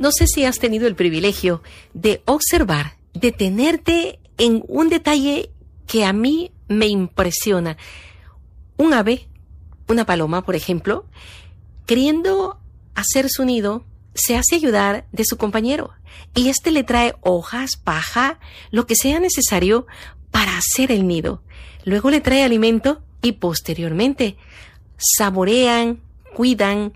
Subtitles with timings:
[0.00, 5.50] No sé si has tenido el privilegio de observar, de tenerte en un detalle
[5.86, 7.76] que a mí me impresiona.
[8.78, 9.28] Un ave,
[9.88, 11.04] una paloma, por ejemplo,
[11.84, 12.58] queriendo
[12.94, 13.84] hacer su nido,
[14.14, 15.90] se hace ayudar de su compañero
[16.34, 18.40] y éste le trae hojas, paja,
[18.70, 19.86] lo que sea necesario
[20.30, 21.42] para hacer el nido.
[21.84, 24.38] Luego le trae alimento y posteriormente
[24.96, 26.00] saborean,
[26.34, 26.94] cuidan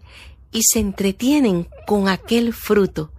[0.55, 3.12] y se entretienen con aquel fruto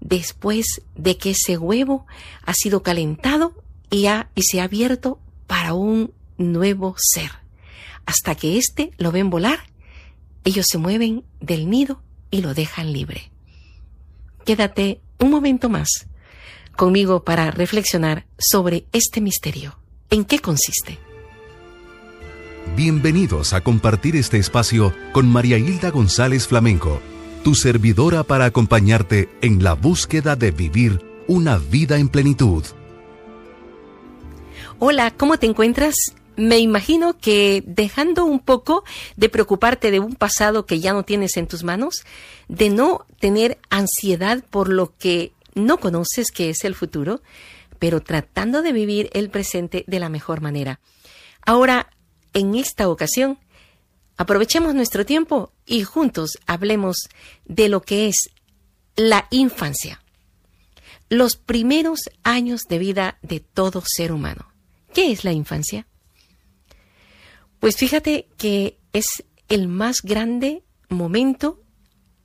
[0.00, 2.06] después de que ese huevo
[2.44, 3.54] ha sido calentado
[3.90, 7.30] y, ha, y se ha abierto para un nuevo ser.
[8.04, 9.60] Hasta que éste lo ven volar,
[10.44, 13.32] ellos se mueven del nido y lo dejan libre.
[14.44, 15.88] Quédate un momento más
[16.76, 19.78] conmigo para reflexionar sobre este misterio.
[20.10, 20.98] ¿En qué consiste?
[22.72, 27.00] Bienvenidos a compartir este espacio con María Hilda González Flamenco,
[27.44, 32.64] tu servidora para acompañarte en la búsqueda de vivir una vida en plenitud.
[34.80, 35.94] Hola, ¿cómo te encuentras?
[36.34, 38.82] Me imagino que dejando un poco
[39.14, 42.04] de preocuparte de un pasado que ya no tienes en tus manos,
[42.48, 47.22] de no tener ansiedad por lo que no conoces que es el futuro,
[47.78, 50.80] pero tratando de vivir el presente de la mejor manera.
[51.46, 51.90] Ahora,
[52.34, 53.38] en esta ocasión,
[54.16, 57.08] aprovechemos nuestro tiempo y juntos hablemos
[57.44, 58.30] de lo que es
[58.96, 60.02] la infancia,
[61.08, 64.52] los primeros años de vida de todo ser humano.
[64.92, 65.86] ¿Qué es la infancia?
[67.58, 71.62] Pues fíjate que es el más grande momento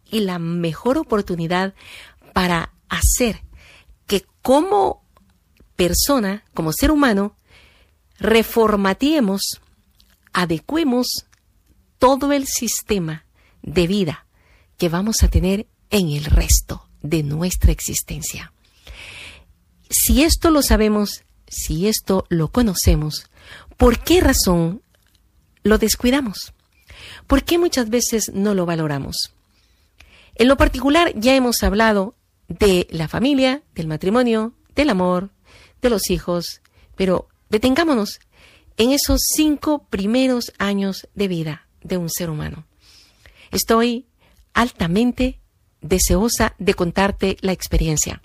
[0.06, 1.74] y la mejor oportunidad
[2.34, 3.42] para hacer
[4.06, 5.04] que como
[5.76, 7.38] persona, como ser humano,
[8.20, 9.62] reformatiemos
[10.42, 11.26] adecuemos
[11.98, 13.26] todo el sistema
[13.62, 14.26] de vida
[14.78, 18.54] que vamos a tener en el resto de nuestra existencia.
[19.90, 23.30] Si esto lo sabemos, si esto lo conocemos,
[23.76, 24.82] ¿por qué razón
[25.64, 26.54] lo descuidamos?
[27.28, 29.34] ¿Por qué muchas veces no lo valoramos?
[30.36, 32.16] En lo particular ya hemos hablado
[32.48, 35.32] de la familia, del matrimonio, del amor,
[35.82, 36.62] de los hijos,
[36.96, 38.22] pero detengámonos
[38.80, 42.66] en esos cinco primeros años de vida de un ser humano.
[43.52, 44.08] Estoy
[44.54, 45.40] altamente
[45.82, 48.22] deseosa de contarte la experiencia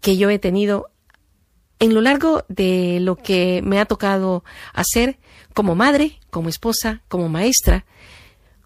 [0.00, 0.90] que yo he tenido
[1.78, 5.18] en lo largo de lo que me ha tocado hacer
[5.54, 7.86] como madre, como esposa, como maestra,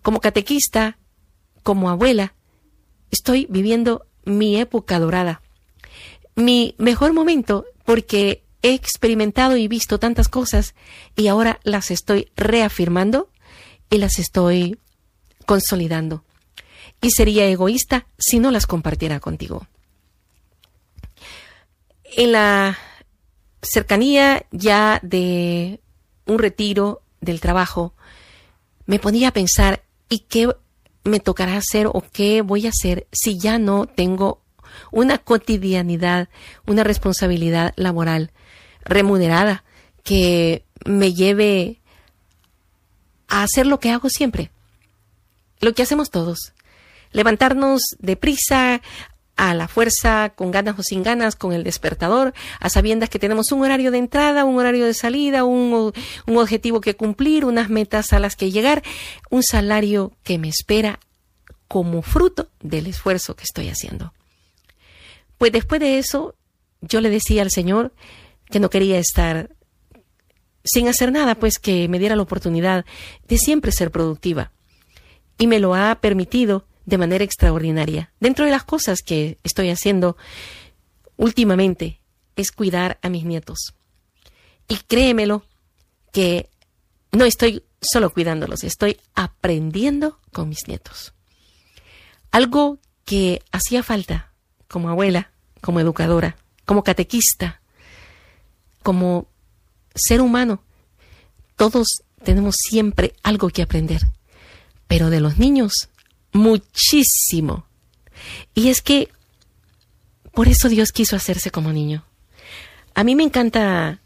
[0.03, 0.99] como catequista,
[1.63, 2.35] como abuela.
[3.11, 5.43] Estoy viviendo mi época dorada,
[6.37, 10.75] mi mejor momento porque he experimentado y visto tantas cosas
[11.15, 13.31] y ahora las estoy reafirmando
[13.91, 14.81] y las estoy
[15.47, 16.25] consolidando.
[17.01, 19.69] Y sería egoísta si no las compartiera contigo.
[22.17, 22.77] En la
[23.63, 25.81] cercanía ya de
[26.25, 27.95] un retiro del trabajo,
[28.87, 30.49] me ponía a pensar, ¿y qué
[31.05, 34.43] me tocará hacer o qué voy a hacer si ya no tengo
[34.91, 36.29] una cotidianidad,
[36.67, 38.33] una responsabilidad laboral
[38.87, 39.65] remunerada
[40.03, 41.81] que me lleve
[43.29, 44.51] a hacer lo que hago siempre,
[45.61, 46.53] lo que hacemos todos,
[47.13, 48.81] levantarnos deprisa,
[49.37, 53.53] a la fuerza, con ganas o sin ganas, con el despertador, a sabiendas que tenemos
[53.53, 55.93] un horario de entrada, un horario de salida, un,
[56.27, 58.83] un, objetivo que cumplir, unas metas a las que llegar,
[59.31, 60.99] un salario que me espera
[61.69, 64.15] como fruto del esfuerzo que estoy haciendo.
[65.37, 66.35] Pues después de eso,
[66.81, 67.93] yo le decía al Señor,
[68.51, 69.51] que no quería estar
[70.65, 72.85] sin hacer nada, pues que me diera la oportunidad
[73.29, 74.53] de siempre ser productiva.
[75.39, 78.13] Y me lo ha permitido de manera extraordinaria.
[78.21, 80.17] Dentro de las cosas que estoy haciendo
[81.17, 82.01] últimamente
[82.37, 83.75] es cuidar a mis nietos.
[84.69, 85.45] Y créemelo
[86.13, 86.49] que
[87.13, 91.15] no estoy solo cuidándolos, estoy aprendiendo con mis nietos.
[92.31, 94.33] Algo que hacía falta
[94.69, 97.61] como abuela, como educadora, como catequista,
[98.87, 99.27] como
[99.97, 100.63] ser humano,
[101.57, 104.01] todos tenemos siempre algo que aprender,
[104.87, 105.89] pero de los niños,
[106.33, 107.67] muchísimo.
[108.55, 109.09] Y es que
[110.31, 112.05] por eso Dios quiso hacerse como niño.
[112.95, 113.99] A mí me encanta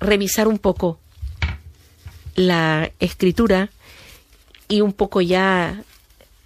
[0.00, 0.98] revisar un poco
[2.34, 3.68] la escritura
[4.68, 5.84] y un poco ya,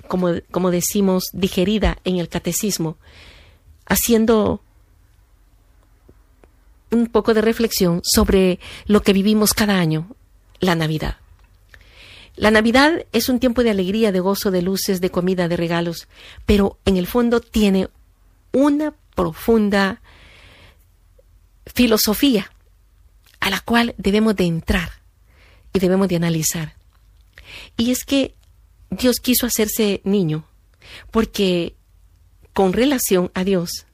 [0.09, 2.97] como, como decimos, digerida en el catecismo,
[3.87, 4.65] haciendo
[6.91, 10.15] un poco de reflexión sobre lo que vivimos cada año,
[10.61, 11.17] la Navidad.
[12.37, 16.07] La Navidad es un tiempo de alegría, de gozo, de luces, de comida, de regalos,
[16.47, 17.89] pero en el fondo tiene
[18.53, 20.01] una profunda
[21.67, 22.51] filosofía
[23.41, 24.91] a la cual debemos de entrar
[25.73, 26.75] y debemos de analizar.
[27.77, 28.35] Y es que
[28.91, 30.45] Dios quiso hacerse niño
[31.11, 31.75] porque
[32.53, 33.87] con relación a Dios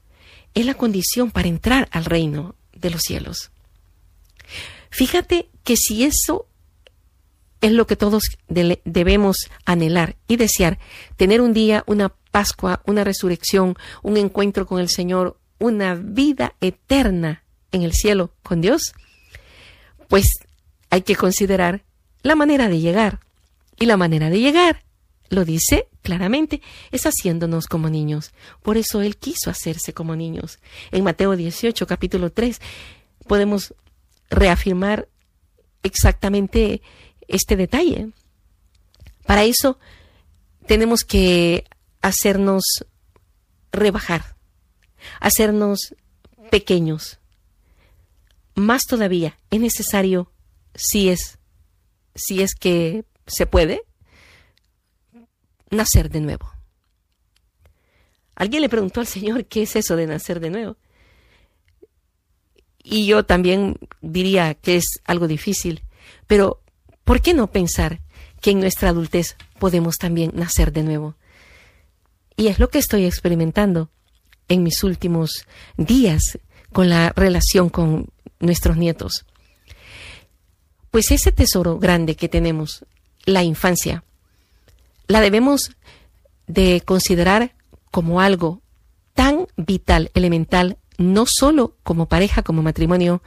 [0.55, 3.51] es la condición para entrar al reino de los cielos.
[4.91, 6.47] Fíjate que si eso
[7.61, 10.79] es lo que todos debemos anhelar y desear,
[11.17, 17.43] tener un día, una Pascua, una resurrección, un encuentro con el Señor, una vida eterna
[17.73, 18.93] en el cielo con Dios,
[20.09, 20.27] pues
[20.91, 21.85] hay que considerar
[22.23, 23.21] la manera de llegar.
[23.77, 24.84] Y la manera de llegar,
[25.29, 26.61] lo dice claramente,
[26.93, 28.33] es haciéndonos como niños.
[28.63, 30.59] Por eso Él quiso hacerse como niños.
[30.93, 32.61] En Mateo 18, capítulo 3,
[33.27, 33.75] podemos
[34.31, 35.09] reafirmar
[35.83, 36.83] exactamente
[37.29, 38.11] este detalle.
[39.27, 39.79] Para eso
[40.67, 41.65] tenemos que
[42.03, 42.65] hacernos
[43.73, 44.37] rebajar,
[45.21, 45.95] hacernos
[46.51, 47.19] pequeños.
[48.55, 50.31] Más todavía, es necesario,
[50.75, 51.39] si es,
[52.15, 53.83] si es que se puede,
[55.75, 56.51] nacer de nuevo.
[58.37, 60.77] Alguien le preguntó al Señor qué es eso de nacer de nuevo.
[62.83, 65.83] Y yo también diría que es algo difícil,
[66.27, 66.61] pero
[67.05, 68.01] ¿por qué no pensar
[68.41, 71.17] que en nuestra adultez podemos también nacer de nuevo?
[72.37, 73.91] Y es lo que estoy experimentando
[74.49, 75.47] en mis últimos
[75.77, 76.39] días
[76.73, 78.09] con la relación con
[78.41, 79.25] nuestros nietos.
[80.91, 82.85] Pues ese tesoro grande que tenemos,
[83.25, 84.05] la infancia,
[85.07, 85.73] la debemos
[86.47, 87.55] de considerar
[87.91, 88.63] como algo
[89.15, 93.23] tan vital, elemental, no solo como pareja, como matrimonio,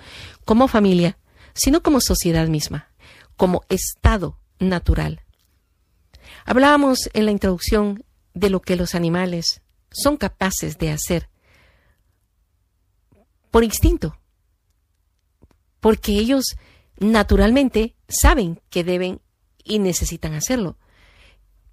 [0.46, 1.18] como familia,
[1.54, 2.90] sino como sociedad misma,
[3.36, 5.22] como estado natural.
[6.46, 8.04] Hablábamos en la introducción
[8.34, 11.30] de lo que los animales son capaces de hacer
[13.52, 14.20] por instinto,
[15.80, 16.58] porque ellos
[17.00, 19.22] naturalmente saben que deben
[19.64, 20.78] y necesitan hacerlo.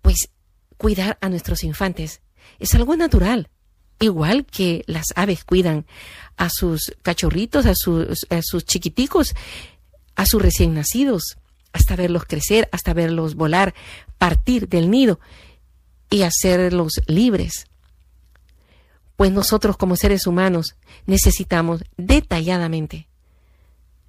[0.05, 0.29] Pues
[0.77, 2.21] cuidar a nuestros infantes
[2.59, 3.49] es algo natural,
[4.01, 5.87] igual que las aves cuidan
[6.37, 9.35] a sus cachorritos, a sus, chiquiticos,
[10.15, 11.39] a sus recién nacidos,
[11.73, 13.75] hasta verlos crecer, hasta verlos volar,
[14.19, 15.21] partir del nido
[16.11, 17.65] y hacerlos libres.
[19.17, 23.09] Pues nosotros como seres humanos necesitamos detalladamente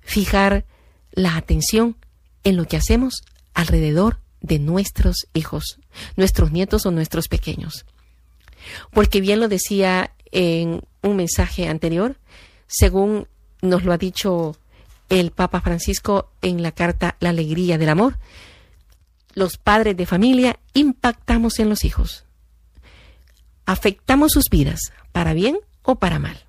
[0.02, 0.66] fijar
[1.14, 1.96] la atención
[2.44, 5.80] en lo que hacemos alrededor de nuestros hijos,
[6.16, 7.86] nuestros nietos o nuestros pequeños.
[8.92, 12.18] Porque bien lo decía en un mensaje anterior,
[12.68, 13.28] según
[13.62, 14.58] nos lo ha dicho
[15.10, 18.18] el Papa Francisco en la carta La Alegría del Amor,
[19.34, 22.26] los padres de familia impactamos en los hijos.
[23.66, 24.80] Afectamos sus vidas,
[25.12, 26.46] para bien o para mal.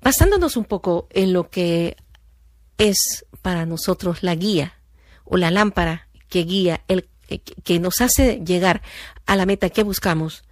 [0.00, 1.96] Basándonos un poco en lo que
[2.78, 4.74] es para nosotros la guía
[5.24, 7.08] o la lámpara que guía, el,
[7.64, 8.82] que nos hace llegar
[9.26, 10.44] a la meta que buscamos,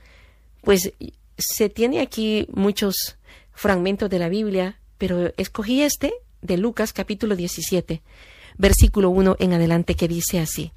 [0.62, 0.92] pues
[1.38, 3.16] se tiene aquí muchos
[3.52, 8.02] fragmentos de la Biblia, pero escogí este de Lucas capítulo 17,
[8.56, 10.72] versículo 1 en adelante, que dice así.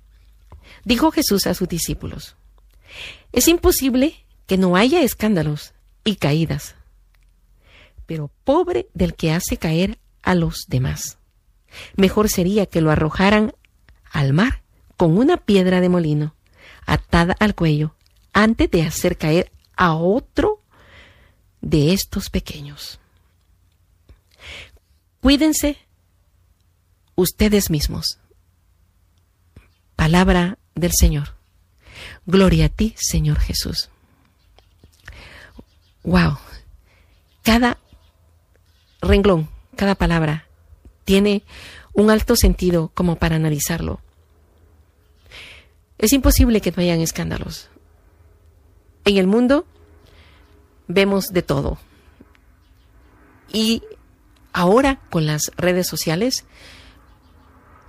[0.84, 2.36] Dijo Jesús a sus discípulos,
[3.32, 4.16] es imposible
[4.46, 6.76] que no haya escándalos y caídas,
[8.06, 11.18] pero pobre del que hace caer a los demás.
[11.96, 13.54] Mejor sería que lo arrojaran
[14.16, 14.64] al mar
[14.96, 16.36] con una piedra de molino
[16.86, 17.96] atada al cuello
[18.32, 20.62] antes de hacer caer a otro
[21.60, 23.00] de estos pequeños.
[25.20, 25.78] Cuídense
[27.16, 28.20] ustedes mismos.
[29.98, 31.36] Palabra del Señor.
[32.26, 33.90] Gloria a ti, Señor Jesús.
[36.04, 36.38] Wow.
[37.44, 37.80] Cada
[39.02, 40.48] renglón, cada palabra
[41.04, 41.44] tiene
[41.94, 44.05] un alto sentido como para analizarlo.
[46.06, 47.68] Es imposible que no hayan escándalos.
[49.06, 49.66] En el mundo
[50.88, 51.80] vemos de todo.
[53.52, 53.82] Y
[54.54, 56.46] ahora con las redes sociales,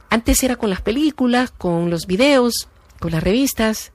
[0.09, 2.71] antes era con las películas, con los videos,
[3.01, 3.93] con las revistas,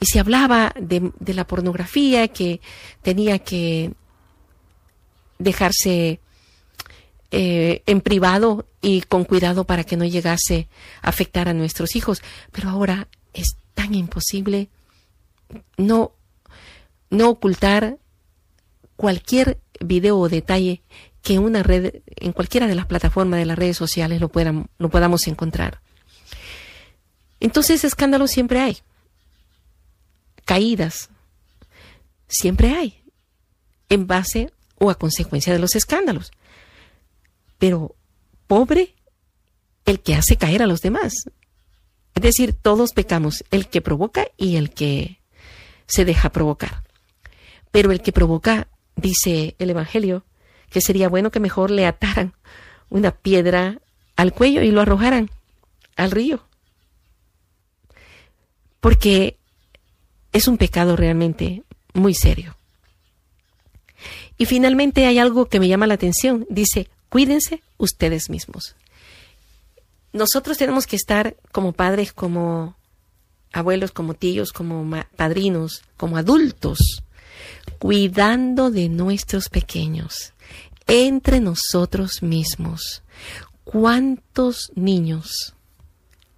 [0.00, 2.60] y se hablaba de, la pornografía que
[3.02, 3.92] tenía que
[5.38, 6.18] dejarse
[7.32, 10.68] eh, en privado y con cuidado para que no llegase
[11.00, 12.22] a afectar a nuestros hijos.
[12.52, 14.68] Pero ahora es tan imposible
[15.76, 16.12] no,
[17.10, 17.98] no ocultar
[18.96, 20.82] cualquier video o detalle
[21.22, 24.90] que una red, en cualquiera de las plataformas de las redes sociales lo, puedan, lo
[24.90, 25.80] podamos encontrar.
[27.40, 28.78] Entonces escándalos siempre hay
[30.44, 31.08] caídas.
[32.28, 33.02] siempre hay,
[33.88, 36.32] en base o a consecuencia de los escándalos.
[37.62, 37.94] Pero
[38.48, 38.96] pobre
[39.84, 41.12] el que hace caer a los demás.
[42.12, 45.20] Es decir, todos pecamos, el que provoca y el que
[45.86, 46.82] se deja provocar.
[47.70, 48.66] Pero el que provoca,
[48.96, 50.24] dice el Evangelio,
[50.70, 52.34] que sería bueno que mejor le ataran
[52.90, 53.78] una piedra
[54.16, 55.30] al cuello y lo arrojaran
[55.94, 56.44] al río.
[58.80, 59.38] Porque
[60.32, 61.62] es un pecado realmente
[61.94, 62.56] muy serio.
[64.36, 66.44] Y finalmente hay algo que me llama la atención.
[66.50, 68.74] Dice, cuídense ustedes mismos.
[70.14, 72.74] Nosotros tenemos que estar como padres, como
[73.52, 77.02] abuelos, como tíos, como padrinos, como adultos,
[77.78, 80.32] cuidando de nuestros pequeños,
[80.86, 83.02] entre nosotros mismos.
[83.64, 85.54] ¿Cuántos niños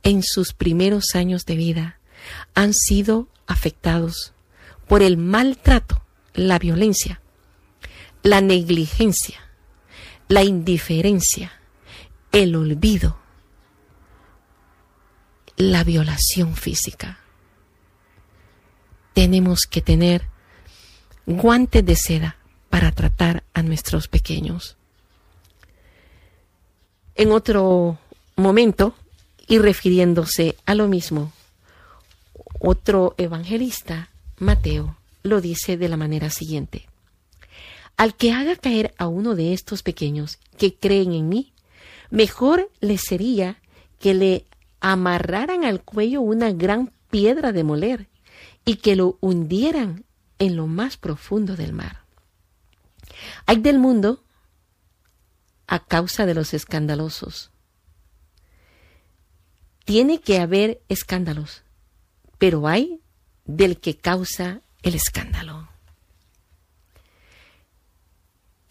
[0.03, 2.01] en sus primeros años de vida
[2.55, 4.33] han sido afectados
[4.89, 6.03] por el maltrato,
[6.35, 7.21] la violencia,
[8.25, 9.39] la negligencia,
[10.29, 11.53] la indiferencia,
[12.33, 13.19] el olvido,
[15.57, 17.19] la violación física.
[19.13, 20.27] Tenemos que tener
[21.27, 22.37] guantes de seda
[22.71, 24.77] para tratar a nuestros pequeños.
[27.15, 27.99] En otro
[28.37, 28.95] momento,
[29.47, 31.33] y refiriéndose a lo mismo,
[32.59, 36.89] otro evangelista, Mateo, lo dice de la manera siguiente.
[37.97, 41.53] Al que haga caer a uno de estos pequeños que creen en mí,
[42.11, 43.61] mejor le sería
[44.01, 44.47] que le
[44.81, 48.09] amarraran al cuello una gran piedra de moler
[48.65, 50.05] y que lo hundieran
[50.39, 52.05] en lo más profundo del mar.
[53.47, 54.23] Hay del mundo
[55.67, 57.51] a causa de los escandalosos.
[59.85, 61.63] Tiene que haber escándalos,
[62.39, 63.01] pero hay
[63.45, 65.69] del que causa el escándalo.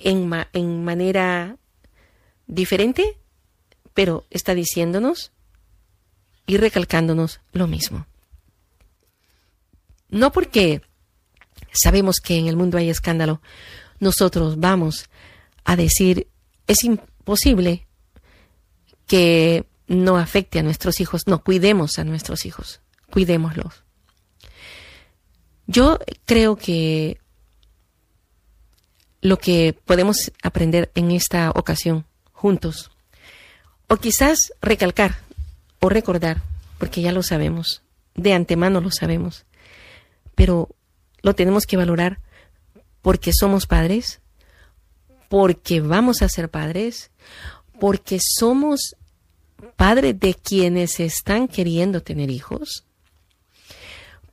[0.06, 1.58] En, manera
[2.48, 3.18] diferente,
[3.94, 5.32] pero está diciéndonos
[6.46, 8.06] y recalcándonos lo mismo.
[10.10, 10.82] No porque
[11.72, 13.42] sabemos que en el mundo hay escándalo,
[14.00, 15.10] nosotros vamos
[15.64, 16.28] a decir
[16.68, 17.88] es imposible
[19.08, 22.82] que no afecte a nuestros hijos, no cuidemos a nuestros hijos
[23.14, 23.84] cuidémoslos.
[25.68, 27.22] Yo creo que
[29.24, 32.92] lo que podemos aprender en esta ocasión juntos,
[33.88, 35.18] o quizás recalcar
[35.80, 36.42] o recordar,
[36.77, 37.82] porque ya lo sabemos,
[38.15, 39.46] de antemano lo sabemos,
[40.36, 40.70] pero
[41.22, 42.20] lo tenemos que valorar
[43.01, 44.20] porque somos padres,
[45.30, 47.10] porque vamos a ser padres,
[47.80, 48.96] porque somos
[49.75, 52.86] padres de quienes están queriendo tener hijos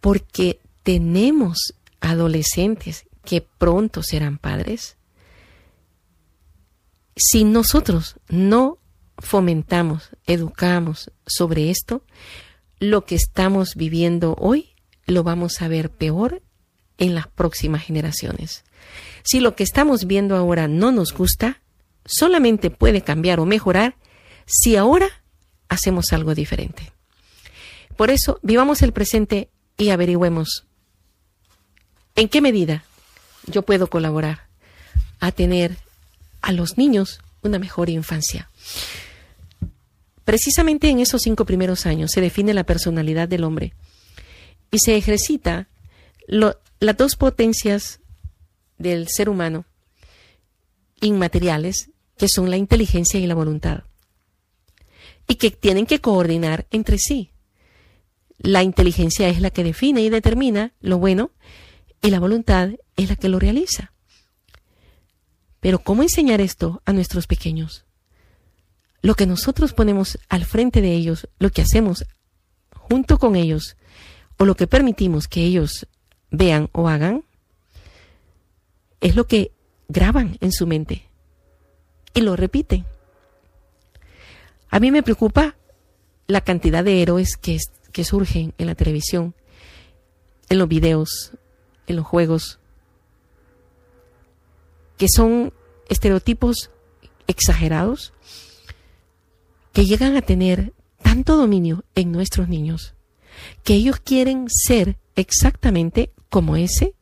[0.01, 4.97] porque tenemos adolescentes que pronto serán padres,
[7.15, 8.79] si nosotros no
[9.19, 12.03] fomentamos, educamos sobre esto,
[12.81, 14.71] lo que estamos viviendo hoy
[15.07, 16.43] lo vamos a ver peor
[16.99, 18.65] en las próximas generaciones.
[19.23, 21.63] Si lo que estamos viendo ahora no nos gusta,
[22.05, 23.95] solamente puede cambiar o mejorar
[24.45, 25.09] si ahora
[25.69, 26.93] hacemos algo diferente.
[27.97, 30.67] Por eso, vivamos el presente y averigüemos
[32.17, 32.83] en qué medida
[33.47, 34.47] yo puedo colaborar
[35.21, 35.77] a tener
[36.41, 38.49] a los niños una mejor infancia.
[40.25, 43.75] Precisamente en esos cinco primeros años se define la personalidad del hombre
[44.71, 45.67] y se ejercita
[46.29, 48.01] las dos potencias
[48.79, 49.65] del ser humano
[51.01, 53.85] inmateriales, que son la inteligencia y la voluntad,
[55.27, 57.31] y que tienen que coordinar entre sí.
[58.39, 61.31] La inteligencia es la que define y determina lo bueno
[62.03, 63.93] y la voluntad es la que lo realiza.
[65.61, 67.85] Pero ¿cómo enseñar esto a nuestros pequeños?
[69.03, 72.05] Lo que nosotros ponemos al frente de ellos, lo que hacemos
[72.71, 73.77] junto con ellos,
[74.39, 75.87] o lo que permitimos que ellos
[76.31, 77.25] vean o hagan,
[79.01, 79.53] es lo que
[79.89, 81.07] graban en su mente
[82.15, 82.87] y lo repiten.
[84.71, 85.57] A mí me preocupa
[86.27, 87.59] la cantidad de héroes que,
[87.93, 89.35] que surgen en la televisión,
[90.49, 91.33] en los videos,
[91.91, 92.59] en los juegos,
[94.97, 95.53] que son
[95.89, 96.71] estereotipos
[97.27, 98.13] exagerados
[99.73, 102.95] que llegan a tener tanto dominio en nuestros niños
[103.63, 106.95] que ellos quieren ser exactamente como ese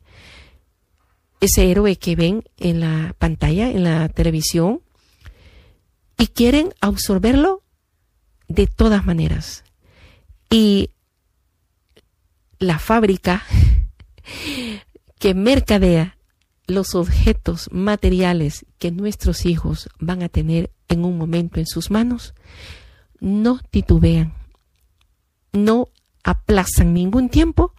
[1.41, 4.81] ese héroe que ven en la pantalla, en la televisión,
[6.17, 7.63] y quieren absorberlo
[8.49, 9.63] de todas maneras.
[10.49, 10.89] Y
[12.57, 13.43] la fábrica
[15.19, 16.17] que mercadea
[16.67, 22.33] los objetos materiales que nuestros hijos van a tener en un momento en sus manos,
[23.19, 24.33] no titubean,
[25.51, 25.89] no
[26.23, 27.73] aplazan ningún tiempo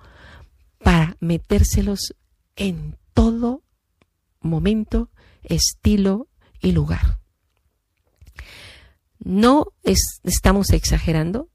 [0.82, 2.14] para metérselos
[2.56, 3.62] en todo
[4.40, 5.10] momento,
[5.42, 6.28] estilo
[6.60, 7.20] y lugar.
[9.18, 11.48] No estamos exagerando,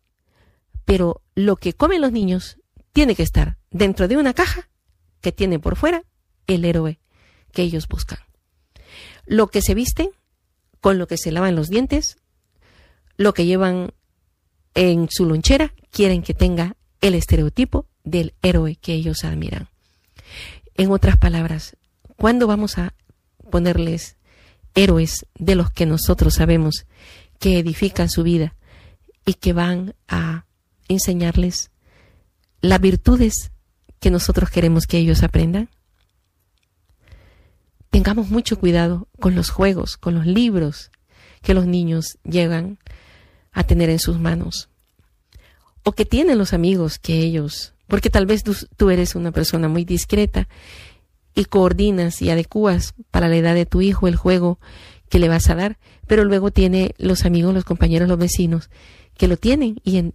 [0.85, 2.59] pero lo que comen los niños
[2.93, 4.69] tiene que estar dentro de una caja
[5.25, 6.03] que tiene por fuera
[6.45, 6.99] el héroe
[7.51, 8.19] que ellos buscan.
[9.25, 10.11] Lo que se visten,
[10.81, 12.17] con lo que se lavan los dientes,
[13.17, 13.91] lo que llevan
[14.75, 19.67] en su lonchera, quieren que tenga el estereotipo del héroe que ellos admiran.
[20.75, 21.75] En otras palabras,
[22.17, 22.93] ¿cuándo vamos a
[23.49, 24.17] ponerles
[24.75, 26.85] héroes de los que nosotros sabemos
[27.39, 28.53] que edifican su vida
[29.25, 30.45] y que van a
[30.87, 31.71] enseñarles
[32.61, 33.51] las virtudes
[33.99, 35.69] que nosotros queremos que ellos aprendan?
[37.89, 40.91] Tengamos mucho cuidado con los juegos, con los libros
[41.41, 42.79] que los niños llegan
[43.51, 44.69] a tener en sus manos
[45.85, 49.85] o que tienen los amigos que ellos, porque tal vez tú, eres una persona muy
[49.85, 50.49] discreta
[51.35, 54.59] y coordinas y adecuas para la edad de tu hijo el juego
[55.09, 58.69] que le vas a dar, pero luego tiene los amigos, los compañeros, los vecinos
[59.15, 60.13] que lo tienen y en,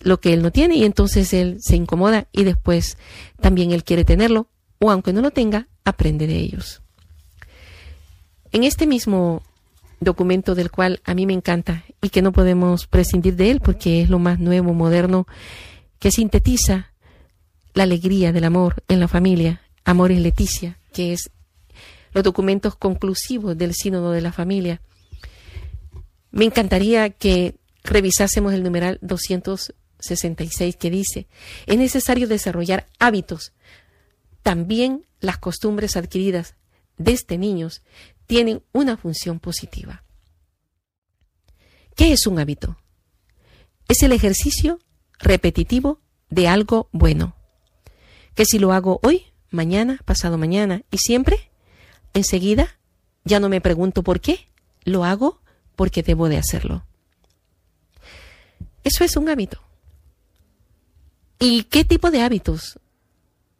[0.00, 2.96] lo que él no tiene y entonces él se incomoda y después
[3.40, 6.82] también él quiere tenerlo o aunque no lo tenga, aprende de ellos.
[8.50, 9.42] En este mismo
[10.00, 14.02] documento del cual a mí me encanta y que no podemos prescindir de él porque
[14.02, 15.26] es lo más nuevo, moderno,
[15.98, 16.92] que sintetiza
[17.74, 21.30] la alegría del amor en la familia, Amor y Leticia, que es
[22.12, 24.80] los documentos conclusivos del sínodo de la familia.
[26.30, 28.98] Me encantaría que revisásemos el numeral
[30.02, 31.26] 266 que dice,
[31.66, 33.52] es necesario desarrollar hábitos,
[34.42, 36.54] también las costumbres adquiridas
[36.98, 37.82] desde niños
[38.26, 40.02] tienen una función positiva.
[41.94, 42.76] ¿Qué es un hábito?
[43.88, 44.78] Es el ejercicio
[45.18, 47.36] repetitivo de algo bueno,
[48.34, 51.50] que si lo hago hoy, mañana, pasado mañana y siempre,
[52.14, 52.76] enseguida
[53.24, 54.46] ya no me pregunto por qué,
[54.84, 55.40] lo hago
[55.76, 56.84] porque debo de hacerlo.
[58.84, 59.60] Eso es un hábito.
[61.44, 62.78] ¿Y qué tipo de hábitos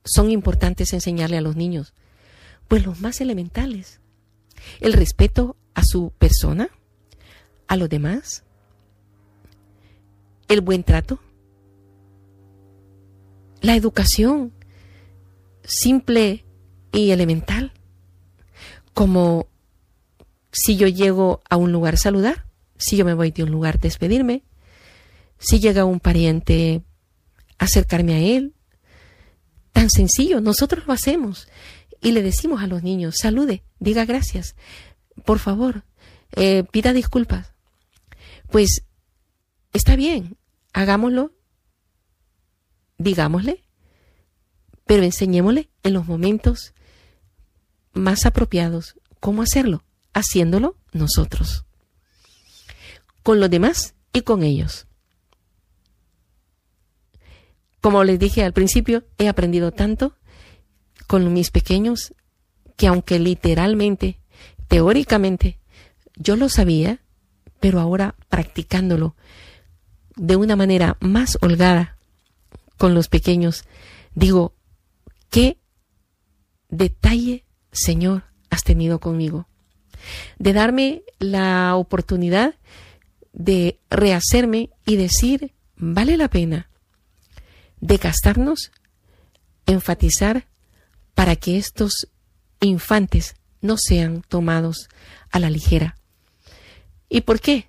[0.04, 1.94] son importantes enseñarle a los niños?
[2.68, 3.98] Pues los más elementales.
[4.78, 6.70] El respeto a su persona,
[7.66, 8.44] a los demás,
[10.46, 11.18] el buen trato,
[13.62, 14.52] la educación
[15.64, 16.44] simple
[16.92, 17.72] y elemental,
[18.94, 19.48] como
[20.52, 24.44] si yo llego a un lugar saludar, si yo me voy de un lugar despedirme,
[25.40, 26.84] si llega un pariente
[27.62, 28.54] acercarme a él.
[29.72, 31.48] Tan sencillo, nosotros lo hacemos
[32.00, 34.56] y le decimos a los niños, salude, diga gracias,
[35.24, 35.84] por favor,
[36.32, 37.54] eh, pida disculpas.
[38.50, 38.84] Pues
[39.72, 40.36] está bien,
[40.72, 41.32] hagámoslo,
[42.98, 43.64] digámosle,
[44.84, 46.74] pero enseñémosle en los momentos
[47.92, 51.64] más apropiados cómo hacerlo, haciéndolo nosotros,
[53.22, 54.86] con los demás y con ellos.
[57.82, 60.14] Como les dije al principio, he aprendido tanto
[61.08, 62.14] con mis pequeños
[62.76, 64.20] que aunque literalmente,
[64.68, 65.58] teóricamente,
[66.14, 67.00] yo lo sabía,
[67.58, 69.16] pero ahora practicándolo
[70.14, 71.98] de una manera más holgada
[72.78, 73.64] con los pequeños,
[74.14, 74.54] digo,
[75.28, 75.58] ¿qué
[76.68, 79.48] detalle, Señor, has tenido conmigo?
[80.38, 82.54] De darme la oportunidad
[83.32, 86.68] de rehacerme y decir, vale la pena
[87.82, 88.70] de gastarnos,
[89.66, 90.46] enfatizar
[91.14, 92.08] para que estos
[92.60, 94.88] infantes no sean tomados
[95.30, 95.96] a la ligera.
[97.08, 97.66] ¿Y por qué?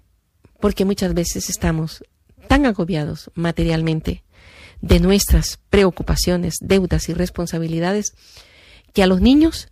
[0.61, 2.03] Porque muchas veces estamos
[2.47, 4.23] tan agobiados materialmente
[4.81, 8.13] de nuestras preocupaciones, deudas y responsabilidades
[8.93, 9.69] que a los niños,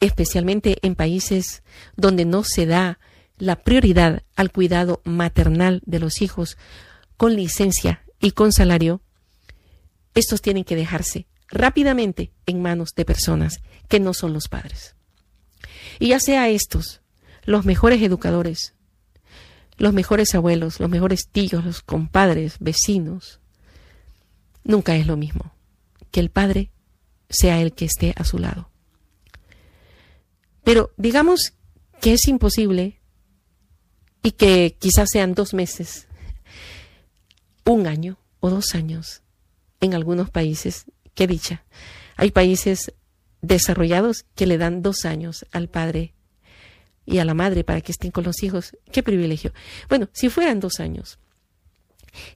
[0.00, 1.62] especialmente en países
[1.94, 2.98] donde no se da
[3.36, 6.56] la prioridad al cuidado maternal de los hijos,
[7.22, 9.00] con licencia y con salario,
[10.12, 14.96] estos tienen que dejarse rápidamente en manos de personas que no son los padres.
[16.00, 17.00] Y ya sea estos,
[17.44, 18.74] los mejores educadores,
[19.76, 23.38] los mejores abuelos, los mejores tíos, los compadres, vecinos,
[24.64, 25.54] nunca es lo mismo
[26.10, 26.72] que el padre
[27.30, 28.68] sea el que esté a su lado.
[30.64, 31.52] Pero digamos
[32.00, 33.00] que es imposible
[34.24, 36.08] y que quizás sean dos meses
[37.64, 39.22] un año o dos años
[39.80, 41.64] en algunos países qué dicha.
[42.16, 42.92] Hay países
[43.40, 46.14] desarrollados que le dan dos años al padre
[47.04, 48.76] y a la madre para que estén con los hijos.
[48.92, 49.52] Qué privilegio.
[49.88, 51.18] Bueno, si fueran dos años.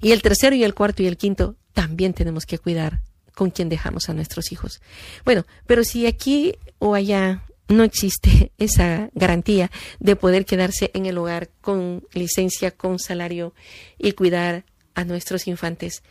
[0.00, 3.02] Y el tercero y el cuarto y el quinto también tenemos que cuidar
[3.34, 4.80] con quien dejamos a nuestros hijos.
[5.24, 11.18] Bueno, pero si aquí o allá no existe esa garantía de poder quedarse en el
[11.18, 13.54] hogar con licencia, con salario
[13.98, 14.64] y cuidar
[14.96, 16.02] a nuestros infantes,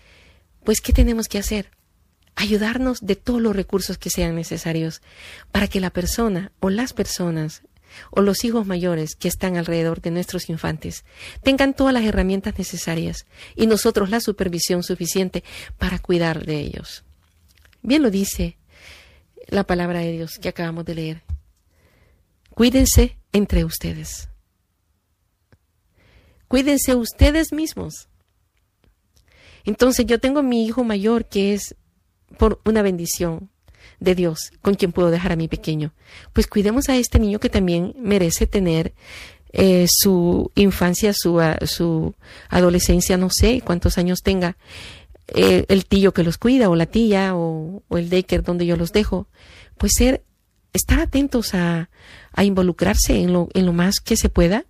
[0.64, 1.72] pues ¿qué tenemos que hacer?
[2.36, 5.02] Ayudarnos de todos los recursos que sean necesarios
[5.52, 7.64] para que la persona o las personas
[8.12, 11.04] o los hijos mayores que están alrededor de nuestros infantes
[11.44, 15.44] tengan todas las herramientas necesarias y nosotros la supervisión suficiente
[15.78, 17.04] para cuidar de ellos.
[17.82, 18.58] Bien lo dice
[19.48, 21.24] la palabra de Dios que acabamos de leer.
[22.50, 24.30] Cuídense entre ustedes.
[26.48, 28.10] Cuídense ustedes mismos.
[29.66, 31.76] Entonces yo tengo mi hijo mayor que es
[32.38, 33.50] por una bendición
[34.00, 35.94] de Dios con quien puedo dejar a mi pequeño.
[36.34, 38.94] Pues cuidemos a este niño que también merece tener
[39.52, 42.14] eh, su infancia, su, su
[42.50, 44.58] adolescencia, no sé cuántos años tenga,
[45.28, 48.92] eh, el tío que los cuida o la tía o, el daycare donde yo los
[48.92, 49.28] dejo.
[49.78, 50.24] Pues ser,
[50.74, 51.90] estar atentos a,
[52.34, 54.66] a involucrarse en lo, en lo más que se pueda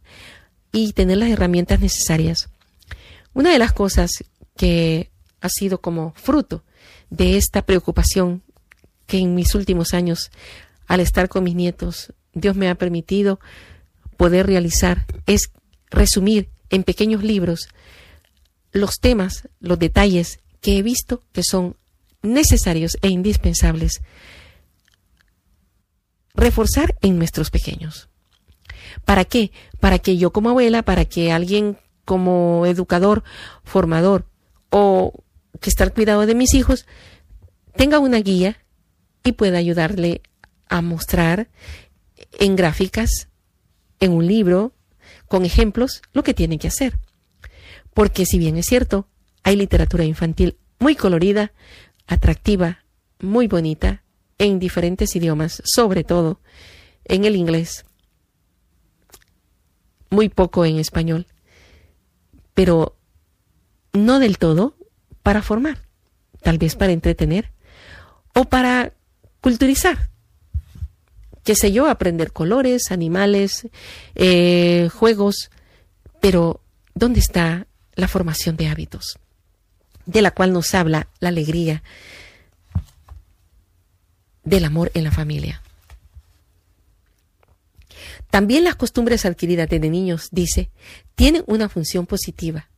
[0.71, 2.49] y tener las herramientas necesarias.
[3.33, 4.23] Una de las cosas
[4.55, 6.63] que ha sido como fruto
[7.09, 8.43] de esta preocupación
[9.05, 10.31] que en mis últimos años,
[10.87, 13.39] al estar con mis nietos, Dios me ha permitido
[14.17, 15.51] poder realizar es
[15.89, 17.69] resumir en pequeños libros
[18.71, 21.75] los temas, los detalles que he visto que son
[22.21, 24.01] necesarios e indispensables
[26.33, 28.09] reforzar en nuestros pequeños.
[29.05, 29.51] ¿Para qué?
[29.79, 33.23] Para que yo como abuela, para que alguien como educador,
[33.63, 34.25] formador
[34.77, 35.13] o
[35.61, 36.85] que está al cuidado de mis hijos
[37.77, 38.57] tenga una guía
[39.23, 40.21] y pueda ayudarle
[40.67, 41.47] a mostrar
[42.39, 43.29] en gráficas,
[44.01, 44.73] en un libro,
[45.29, 46.99] con ejemplos, lo que tiene que hacer.
[47.93, 49.07] Porque si bien es cierto,
[49.43, 51.53] hay literatura infantil muy colorida,
[52.05, 52.83] atractiva,
[53.19, 54.03] muy bonita,
[54.37, 56.41] en diferentes idiomas, sobre todo
[57.05, 57.85] en el inglés,
[60.09, 61.27] muy poco en español,
[62.53, 62.94] pero
[63.95, 64.75] no del todo
[65.23, 65.79] para formar,
[66.41, 67.51] tal vez para entretener
[68.33, 68.93] o para
[69.41, 70.09] culturizar.
[71.43, 73.67] Qué sé yo, aprender colores, animales,
[74.15, 75.51] eh, juegos,
[76.19, 76.61] pero
[76.95, 79.19] ¿dónde está la formación de hábitos?
[80.05, 81.83] De la cual nos habla la alegría
[84.43, 85.61] del amor en la familia.
[88.29, 90.69] También las costumbres adquiridas desde niños, dice,
[91.15, 92.69] tienen una función positiva,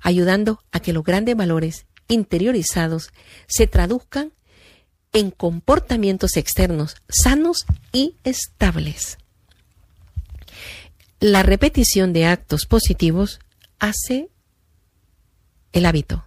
[0.00, 3.10] ayudando a que los grandes valores interiorizados
[3.46, 4.32] se traduzcan
[5.12, 9.18] en comportamientos externos sanos y estables.
[11.20, 13.40] La repetición de actos positivos
[13.78, 14.28] hace
[15.72, 16.24] el hábito.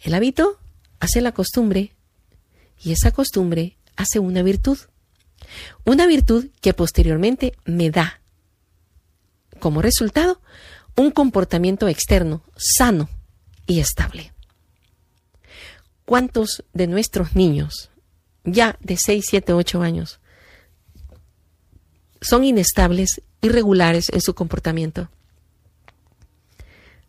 [0.00, 0.58] El hábito
[1.00, 1.92] hace la costumbre
[2.82, 4.78] y esa costumbre hace una virtud.
[5.84, 8.20] Una virtud que posteriormente me da
[9.60, 10.40] como resultado
[10.98, 13.08] un comportamiento externo sano
[13.68, 14.32] y estable.
[16.04, 17.90] ¿Cuántos de nuestros niños,
[18.42, 20.18] ya de 6, 7, 8 años,
[22.20, 25.08] son inestables, irregulares en su comportamiento?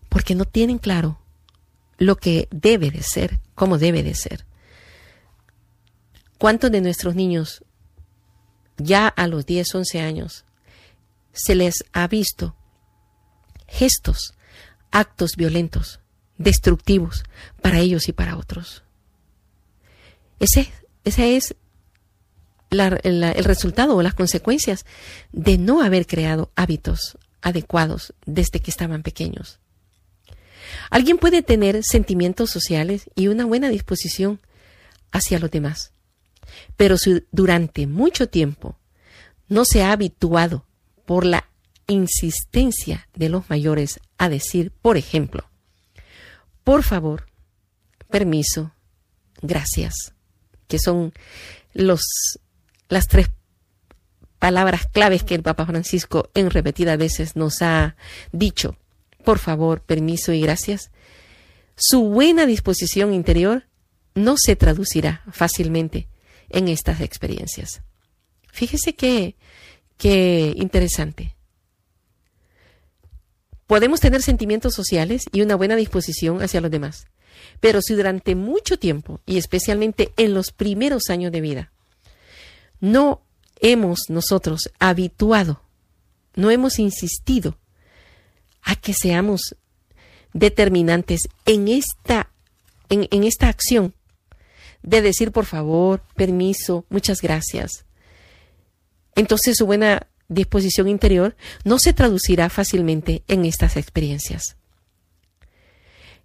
[0.07, 1.19] Porque no tienen claro
[1.97, 4.45] lo que debe de ser, cómo debe de ser.
[6.37, 7.63] ¿Cuántos de nuestros niños,
[8.77, 10.45] ya a los 10, 11 años,
[11.33, 12.55] se les ha visto
[13.69, 14.33] gestos,
[14.91, 15.99] actos violentos,
[16.37, 17.23] destructivos
[17.61, 18.83] para ellos y para otros?
[20.39, 20.71] Ese,
[21.03, 21.55] es
[22.69, 24.85] el resultado o las consecuencias
[25.31, 29.59] de no haber creado hábitos adecuados desde que estaban pequeños.
[30.89, 34.39] Alguien puede tener sentimientos sociales y una buena disposición
[35.11, 35.91] hacia los demás,
[36.77, 38.77] pero si durante mucho tiempo
[39.47, 40.65] no se ha habituado
[41.05, 41.48] por la
[41.89, 45.49] insistencia de los mayores a decir, por ejemplo,
[46.63, 47.25] por favor,
[48.09, 48.73] permiso,
[49.41, 50.13] gracias,
[50.67, 51.13] que son
[51.73, 52.01] los,
[52.87, 53.29] las tres
[54.37, 57.95] palabras claves que el Papa Francisco en repetidas veces nos ha
[58.31, 58.77] dicho.
[59.23, 60.91] Por favor, permiso y gracias.
[61.75, 63.67] Su buena disposición interior
[64.15, 66.07] no se traducirá fácilmente
[66.49, 67.81] en estas experiencias.
[68.51, 69.35] Fíjese qué,
[69.97, 71.35] qué interesante.
[73.69, 77.05] Podemos tener sentimientos sociales y una buena disposición hacia los demás,
[77.59, 81.71] Pero si durante mucho tiempo, y especialmente en los primeros años de vida,
[82.79, 83.21] no
[83.59, 85.61] hemos nosotros habituado,
[86.33, 87.59] no hemos insistido
[88.63, 89.55] a que seamos
[90.33, 92.31] determinantes en esta,
[92.89, 93.93] en, esta acción
[94.81, 97.85] de decir por favor, permiso, muchas gracias.
[99.15, 104.55] Entonces su buena disposición interior no se traducirá fácilmente en estas experiencias.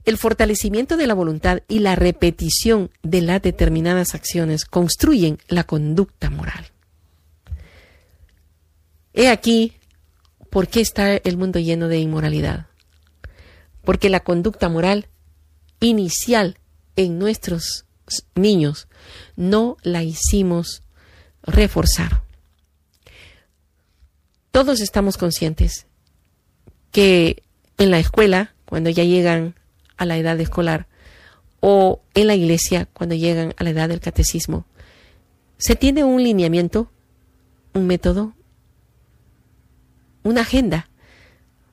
[0.05, 6.29] El fortalecimiento de la voluntad y la repetición de las determinadas acciones construyen la conducta
[6.29, 6.67] moral.
[9.15, 9.73] He aquí
[10.51, 12.67] por qué está el mundo lleno de inmoralidad.
[13.83, 15.09] Porque la conducta moral
[15.81, 16.59] inicial
[16.97, 17.87] en nuestros
[18.35, 18.89] niños
[19.37, 20.83] no la hicimos
[21.43, 22.24] reforzar.
[24.55, 25.89] Todos estamos conscientes
[26.93, 27.43] que
[27.77, 29.57] en la escuela, cuando ya llegan
[29.97, 30.87] a la edad escolar,
[31.59, 34.65] o en la iglesia, cuando llegan a la edad del catecismo,
[35.59, 36.89] se tiene un lineamiento,
[37.73, 38.33] un método,
[40.23, 40.89] una agenda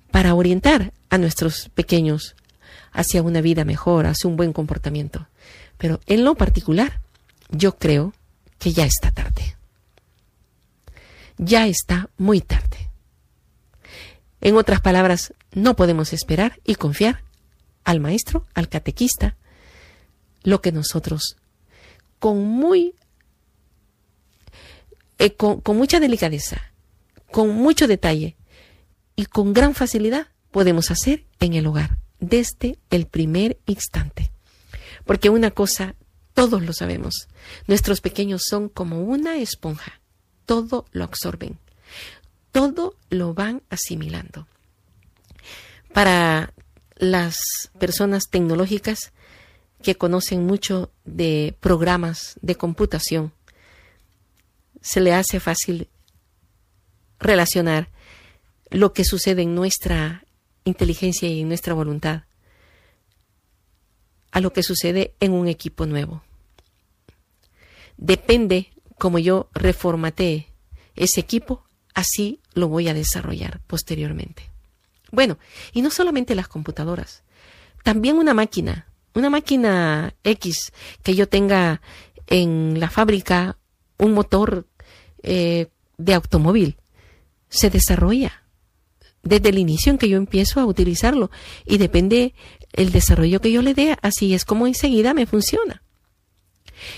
[0.10, 2.36] para orientar a nuestros pequeños
[2.94, 5.28] hacia una vida mejor, hacia un buen comportamiento.
[5.78, 7.00] Pero en lo particular,
[7.52, 8.15] yo creo
[8.58, 9.56] que ya está tarde.
[11.41, 12.91] Ya está muy tarde.
[14.41, 17.23] En otras palabras, no podemos esperar y confiar
[17.84, 19.36] al maestro, al catequista,
[20.43, 21.38] lo que nosotros
[22.19, 22.93] con muy
[25.17, 26.62] eh, con, con mucha delicadeza,
[27.32, 28.38] con mucho detalle
[29.15, 34.32] y con gran facilidad podemos hacer en el hogar desde el primer instante.
[35.06, 35.95] Porque una cosa,
[36.36, 37.27] todos lo sabemos,
[37.65, 40.01] nuestros pequeños son como una esponja,
[40.45, 41.58] todo lo absorben,
[42.51, 44.47] todo lo van asimilando.
[45.93, 46.54] Para
[46.95, 47.38] las
[47.80, 49.12] personas tecnológicas
[49.82, 53.34] que conocen mucho de programas de computación,
[54.82, 55.89] se le hace fácil
[57.19, 57.89] relacionar
[58.69, 60.23] lo que sucede en nuestra
[60.63, 62.23] inteligencia y en nuestra voluntad
[64.32, 66.23] a lo que sucede en un equipo nuevo.
[67.97, 68.71] Depende
[69.02, 70.54] como yo reformatee
[70.96, 71.64] ese equipo,
[71.96, 74.52] así lo voy a desarrollar posteriormente.
[75.12, 75.40] Bueno,
[75.74, 77.24] y no solamente las computadoras,
[77.84, 78.86] también una máquina,
[79.16, 81.82] una máquina X que yo tenga
[82.28, 83.58] en la fábrica,
[83.98, 84.68] un motor
[85.24, 86.78] eh, de automóvil,
[87.50, 88.44] se desarrolla
[89.24, 91.32] desde el inicio en que yo empiezo a utilizarlo
[91.66, 92.36] y depende
[92.72, 95.82] el desarrollo que yo le dé, así es como enseguida me funciona.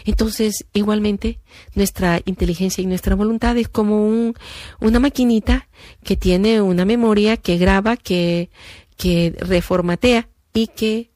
[0.05, 1.39] Entonces, igualmente,
[1.75, 4.35] nuestra inteligencia y nuestra voluntad es como un,
[4.79, 5.67] una maquinita
[6.03, 8.49] que tiene una memoria que graba, que,
[8.97, 11.11] que reformatea y que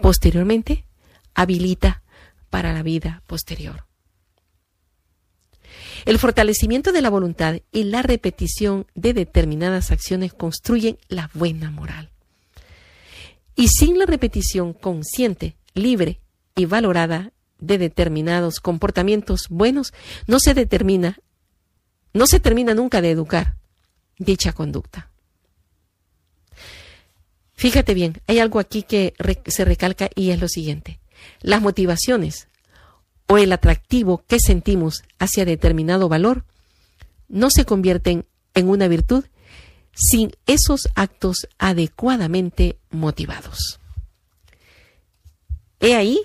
[0.00, 0.84] posteriormente
[1.34, 2.02] habilita
[2.50, 3.86] para la vida posterior.
[6.04, 12.10] El fortalecimiento de la voluntad y la repetición de determinadas acciones construyen la buena moral.
[13.54, 16.20] Y sin la repetición consciente, libre
[16.54, 19.92] y valorada de determinados comportamientos buenos,
[20.26, 21.18] no se determina,
[22.12, 23.56] no se termina nunca de educar
[24.18, 25.08] dicha conducta.
[27.54, 29.14] Fíjate bien, hay algo aquí que
[29.46, 30.98] se recalca y es lo siguiente.
[31.40, 32.48] Las motivaciones
[33.28, 36.44] o el atractivo que sentimos hacia determinado valor
[37.28, 39.24] no se convierten en una virtud
[39.94, 43.78] sin esos actos adecuadamente motivados.
[45.80, 46.20] He ahí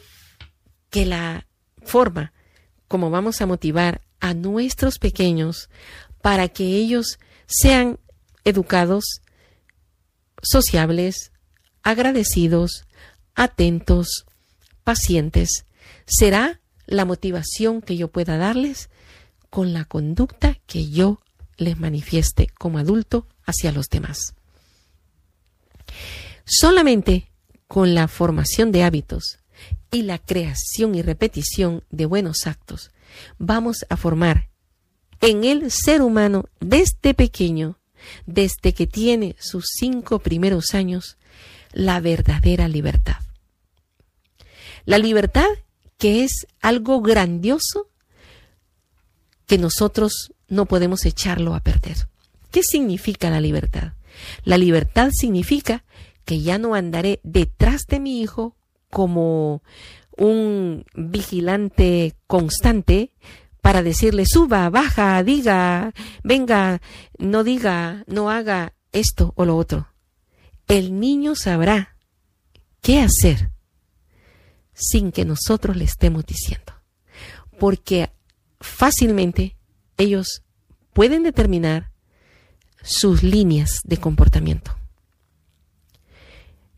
[0.89, 1.47] que la
[1.83, 2.33] forma
[2.87, 5.69] como vamos a motivar a nuestros pequeños
[6.21, 7.99] para que ellos sean
[8.43, 9.21] educados,
[10.41, 11.31] sociables,
[11.83, 12.85] agradecidos,
[13.35, 14.25] atentos,
[14.83, 15.65] pacientes,
[16.05, 18.89] será la motivación que yo pueda darles
[19.49, 21.21] con la conducta que yo
[21.57, 24.33] les manifieste como adulto hacia los demás.
[26.45, 27.29] Solamente
[27.67, 29.39] con la formación de hábitos
[29.91, 32.91] y la creación y repetición de buenos actos
[33.37, 34.49] vamos a formar
[35.21, 37.79] en el ser humano desde pequeño,
[38.25, 41.17] desde que tiene sus cinco primeros años,
[41.71, 43.17] la verdadera libertad.
[44.85, 45.47] La libertad
[45.97, 47.89] que es algo grandioso
[49.47, 52.07] que nosotros no podemos echarlo a perder.
[52.51, 53.93] ¿Qué significa la libertad?
[54.43, 55.83] La libertad significa
[56.25, 58.56] que ya no andaré detrás de mi hijo
[58.89, 59.61] como
[60.17, 63.13] un vigilante constante
[63.61, 66.81] para decirle suba, baja, diga, venga,
[67.17, 69.89] no diga, no haga esto o lo otro.
[70.67, 71.95] El niño sabrá
[72.81, 73.51] qué hacer
[74.73, 76.73] sin que nosotros le estemos diciendo.
[77.59, 78.11] Porque
[78.59, 79.57] fácilmente
[79.97, 80.43] ellos
[80.93, 81.91] pueden determinar
[82.81, 84.75] sus líneas de comportamiento.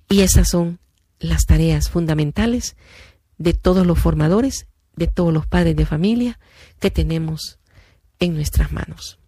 [0.08, 0.80] Y esas son
[1.20, 2.76] las tareas fundamentales
[3.38, 6.40] de todos los formadores, de todos los padres de familia
[6.80, 7.60] que tenemos
[8.20, 9.20] en nuestras manos.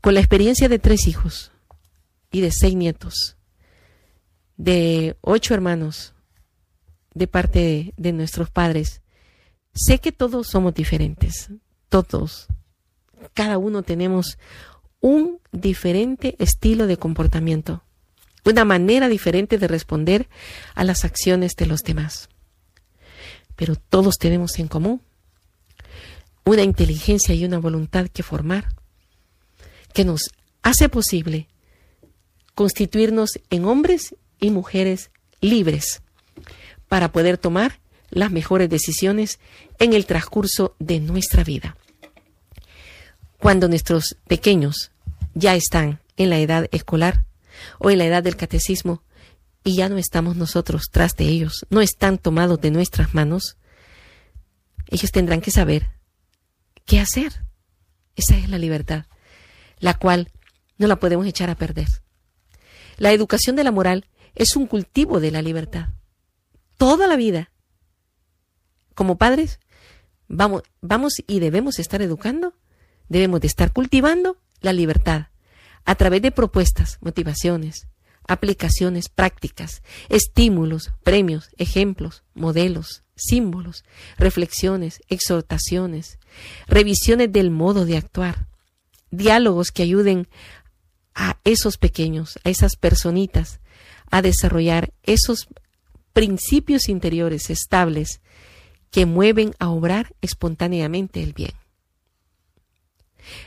[0.00, 1.52] Con la experiencia de tres hijos
[2.30, 3.36] y de seis nietos,
[4.56, 6.14] de ocho hermanos
[7.14, 9.02] de parte de, nuestros padres,
[9.74, 11.50] sé que todos somos diferentes,
[11.88, 12.48] todos,
[13.34, 14.38] cada uno tenemos
[15.00, 17.84] un diferente estilo de comportamiento,
[18.44, 20.28] una manera diferente de responder
[20.74, 22.28] a las acciones de los demás.
[23.56, 25.00] Pero todos tenemos en común
[26.44, 28.68] una inteligencia y una voluntad que formar,
[29.92, 30.30] que nos
[30.62, 31.48] hace posible
[32.54, 36.02] constituirnos en hombres y mujeres libres
[36.88, 39.38] para poder tomar las mejores decisiones
[39.78, 41.76] en el transcurso de nuestra vida.
[43.38, 44.90] Cuando nuestros pequeños
[45.34, 47.24] ya están en la edad escolar
[47.78, 49.02] o en la edad del catecismo
[49.64, 53.56] y ya no estamos nosotros tras de ellos, no están tomados de nuestras manos,
[54.88, 55.90] ellos tendrán que saber
[56.84, 57.44] qué hacer.
[58.16, 59.06] Esa es la libertad,
[59.78, 60.30] la cual
[60.78, 61.88] no la podemos echar a perder.
[62.98, 65.88] La educación de la moral es un cultivo de la libertad.
[66.76, 67.52] Toda la vida,
[68.94, 69.60] como padres,
[70.28, 72.54] vamos, vamos y debemos estar educando,
[73.08, 75.31] debemos de estar cultivando la libertad
[75.84, 77.86] a través de propuestas, motivaciones,
[78.26, 83.84] aplicaciones prácticas, estímulos, premios, ejemplos, modelos, símbolos,
[84.16, 86.18] reflexiones, exhortaciones,
[86.66, 88.48] revisiones del modo de actuar,
[89.10, 90.28] diálogos que ayuden
[91.14, 93.60] a esos pequeños, a esas personitas,
[94.10, 95.48] a desarrollar esos
[96.12, 98.20] principios interiores estables
[98.90, 101.52] que mueven a obrar espontáneamente el bien.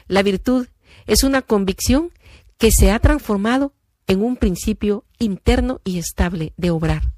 [0.07, 0.67] La virtud
[1.05, 2.11] es una convicción
[2.57, 3.73] que se ha transformado
[4.07, 7.13] en un principio interno y estable de obrar.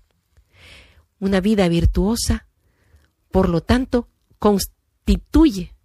[1.20, 2.48] Una vida virtuosa,
[3.32, 5.76] por lo tanto, constituye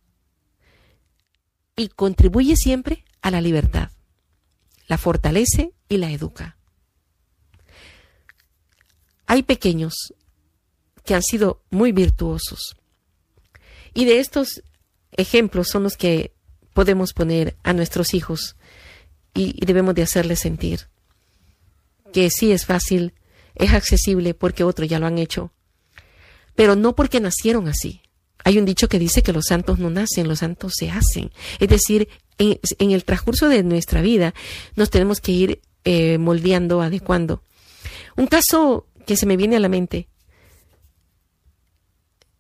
[1.77, 3.91] y contribuye siempre a la libertad,
[4.87, 6.59] la fortalece y la educa.
[9.27, 10.13] Hay pequeños
[11.05, 12.77] que han sido muy virtuosos
[13.95, 14.63] y de estos
[15.13, 16.35] ejemplos son los que
[16.75, 18.57] podemos poner a nuestros hijos
[19.35, 20.89] y, debemos de hacerles sentir
[22.13, 23.15] que sí es fácil,
[23.55, 25.53] es accesible porque otros ya lo han hecho,
[26.55, 28.03] pero no porque nacieron así.
[28.45, 31.31] Hay un dicho que dice que los santos no nacen, los santos se hacen.
[31.59, 34.35] Es decir, en, el transcurso de nuestra vida
[34.75, 37.43] nos tenemos que ir eh, moldeando, adecuando.
[38.17, 40.09] Un caso que se me viene a la mente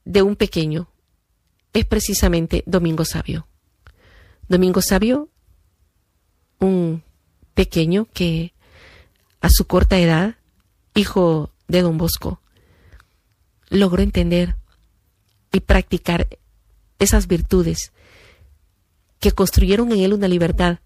[0.04, 0.90] de un pequeño
[1.72, 3.46] es precisamente Domingo Sabio.
[4.48, 5.30] Domingo Sabio,
[6.62, 7.02] un
[7.54, 8.52] pequeño que
[9.40, 10.36] a su corta edad,
[10.94, 12.40] hijo de don Bosco,
[13.68, 14.56] logró entender
[15.52, 16.38] y practicar
[16.98, 17.92] esas virtudes
[19.18, 20.78] que construyeron en él una libertad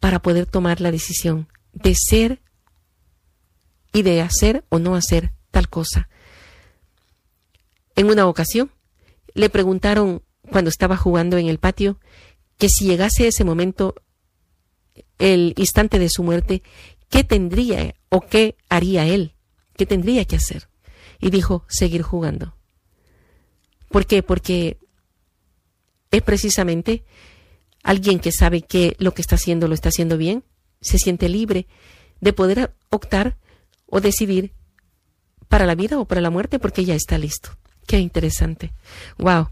[0.00, 2.40] para poder tomar la decisión de ser
[3.92, 6.08] y de hacer o no hacer tal cosa.
[7.94, 8.70] En una ocasión
[9.34, 11.98] le preguntaron cuando estaba jugando en el patio
[12.58, 13.94] que si llegase ese momento,
[15.18, 16.62] el instante de su muerte,
[17.08, 19.34] ¿qué tendría o qué haría él?
[19.76, 20.68] ¿Qué tendría que hacer?
[21.20, 22.54] Y dijo, seguir jugando.
[23.88, 24.22] ¿Por qué?
[24.22, 24.78] Porque
[26.10, 27.04] es precisamente
[27.82, 30.44] alguien que sabe que lo que está haciendo lo está haciendo bien,
[30.80, 31.66] se siente libre
[32.20, 33.36] de poder optar
[33.86, 34.52] o decidir
[35.48, 37.50] para la vida o para la muerte porque ya está listo.
[37.86, 38.72] Qué interesante.
[39.18, 39.50] Wow.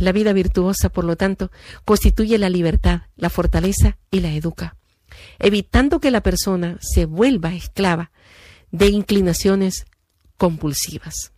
[0.00, 1.50] La vida virtuosa, por lo tanto,
[1.84, 4.76] constituye la libertad, la fortaleza y la educa,
[5.38, 8.10] evitando que la persona se vuelva esclava
[8.70, 9.84] de inclinaciones
[10.36, 11.32] compulsivas.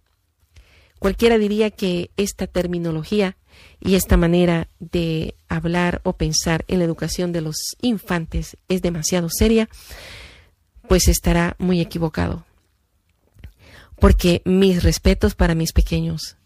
[1.00, 3.36] Cualquiera diría que esta terminología
[3.80, 9.28] y esta manera de hablar o pensar en la educación de los infantes es demasiado
[9.28, 9.68] seria,
[10.88, 12.44] pues estará muy equivocado.
[13.98, 16.36] Porque mis respetos para mis pequeños,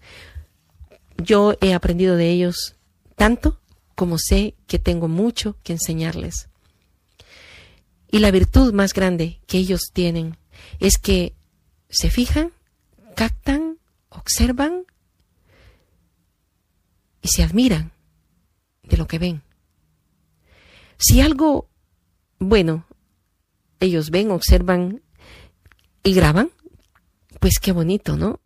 [1.19, 2.77] yo he aprendido de ellos
[3.17, 3.61] tanto
[3.95, 6.49] como sé que tengo mucho que enseñarles.
[8.11, 10.37] Y la virtud más grande que ellos tienen
[10.79, 11.35] es que
[11.89, 12.53] se fijan,
[13.15, 14.85] captan, observan
[17.23, 17.93] y se admiran
[18.83, 19.43] de lo que ven.
[20.99, 21.69] Si algo
[22.39, 22.87] bueno
[23.81, 25.03] ellos ven, observan
[26.03, 26.51] y graban,
[27.41, 28.41] pues qué bonito, ¿no?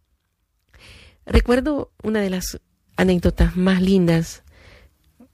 [1.26, 2.60] Recuerdo una de las
[2.96, 4.42] anécdotas más lindas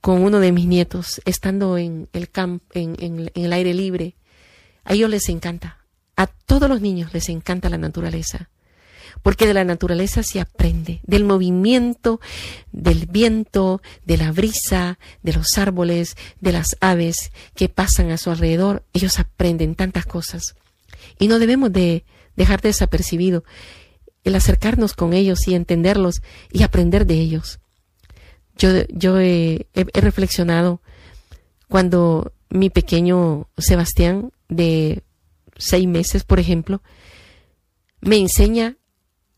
[0.01, 4.15] con uno de mis nietos, estando en el camp, en, el aire libre.
[4.85, 5.85] A ellos les encanta,
[6.17, 8.51] a todos los niños les encanta la naturaleza
[9.23, 12.21] porque de la naturaleza se aprende, del movimiento,
[12.71, 18.31] del viento, de la brisa, de los árboles, de las aves que pasan a su
[18.31, 18.85] alrededor.
[18.93, 20.55] Ellos aprenden tantas cosas.
[21.19, 22.05] Y no debemos de
[22.37, 23.43] dejar desapercibido
[24.27, 26.21] el acercarnos con ellos y entenderlos
[26.51, 27.61] y aprender de ellos.
[28.59, 30.83] Yo, yo he, reflexionado
[31.69, 35.05] cuando mi pequeño Sebastián de
[35.57, 36.83] seis meses, por ejemplo,
[38.01, 38.77] me enseña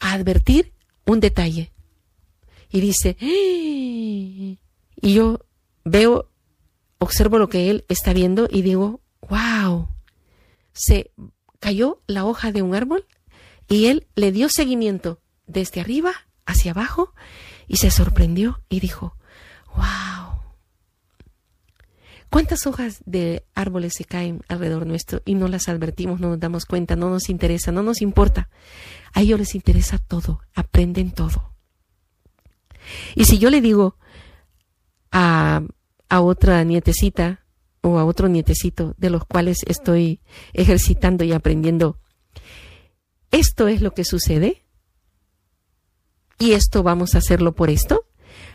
[0.00, 0.72] a advertir
[1.04, 1.70] un detalle.
[2.70, 3.24] Y dice, ¡Ah!".
[3.26, 4.58] y
[5.02, 5.44] yo
[5.84, 6.30] veo,
[6.98, 9.88] observo lo que él está viendo y digo, wow,
[10.72, 11.10] se
[11.60, 13.04] cayó la hoja de un árbol
[13.68, 16.12] y él le dio seguimiento desde arriba
[16.46, 17.14] hacia abajo
[17.66, 19.16] y se sorprendió y dijo,
[19.76, 20.28] wow,
[22.30, 26.66] ¿Cuántas hojas de árboles se caen alrededor nuestro y no las advertimos, no nos damos
[26.66, 28.50] cuenta, no nos interesa, no nos importa?
[29.14, 31.54] A ellos les interesa todo, aprenden todo.
[33.14, 33.96] Y si yo le digo
[35.10, 35.62] a,
[36.10, 37.46] a otra nietecita
[37.80, 40.20] o a otro nietecito de los cuales estoy
[40.52, 41.98] ejercitando y aprendiendo,
[43.30, 44.64] esto es lo que sucede
[46.38, 48.06] y esto vamos a hacerlo por esto,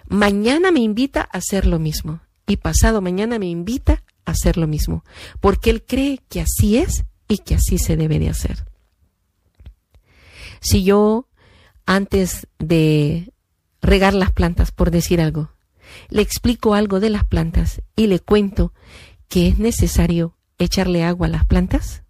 [0.08, 2.22] mañana me invita a hacer lo mismo.
[2.48, 5.04] Y pasado mañana me invita a hacer lo mismo,
[5.40, 8.66] porque él cree que así es y que así se debe de hacer.
[10.60, 11.28] Si yo,
[11.86, 13.34] antes de
[13.82, 15.52] regar las plantas, por decir algo,
[16.10, 18.74] le explico algo de las plantas y le cuento
[19.28, 22.03] que es necesario echarle agua a las plantas,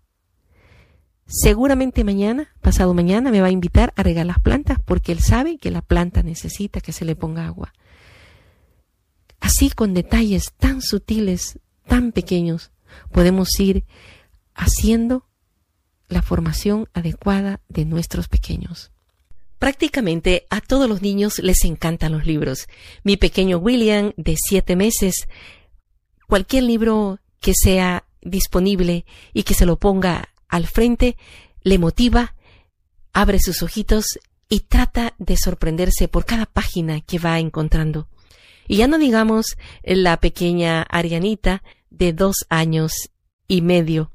[1.34, 5.58] seguramente mañana, pasado mañana, me va a invitar a regar las plantas porque él sabe
[5.58, 7.74] que la planta necesita que se le ponga agua.
[9.40, 12.72] Así con detalles tan sutiles, tan pequeños,
[13.12, 13.84] podemos ir
[14.54, 15.26] haciendo
[16.08, 18.92] la formación adecuada de nuestros pequeños.
[19.58, 22.68] Prácticamente a todos los niños les encantan los libros.
[23.04, 25.28] Mi pequeño William, de siete meses,
[26.28, 31.18] cualquier libro que sea disponible y que se lo ponga al frente,
[31.64, 32.36] le motiva,
[33.12, 38.08] abre sus ojitos y trata de sorprenderse por cada página que va encontrando.
[38.68, 43.10] Y ya no digamos la pequeña Arianita de dos años
[43.47, 44.12] y medio.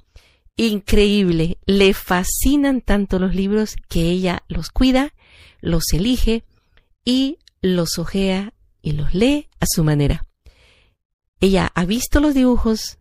[0.56, 5.14] Increíble, le fascinan tanto los libros que ella los cuida,
[5.60, 6.44] los elige
[7.04, 10.24] y los ojea y los lee a su manera.
[11.40, 12.98] Ella ha visto los dibujos,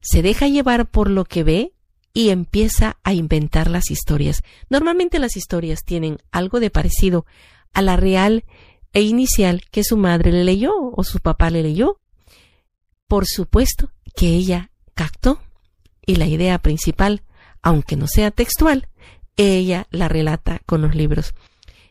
[0.00, 1.72] se deja llevar por lo que ve
[2.12, 4.42] y empieza a inventar las historias.
[4.68, 7.26] Normalmente las historias tienen algo de parecido
[7.72, 8.44] a la real
[8.92, 12.00] e inicial que su madre le leyó o su papá le leyó.
[13.06, 15.40] Por supuesto que ella captó
[16.04, 17.22] y la idea principal,
[17.62, 18.88] aunque no sea textual,
[19.36, 21.34] ella la relata con los libros.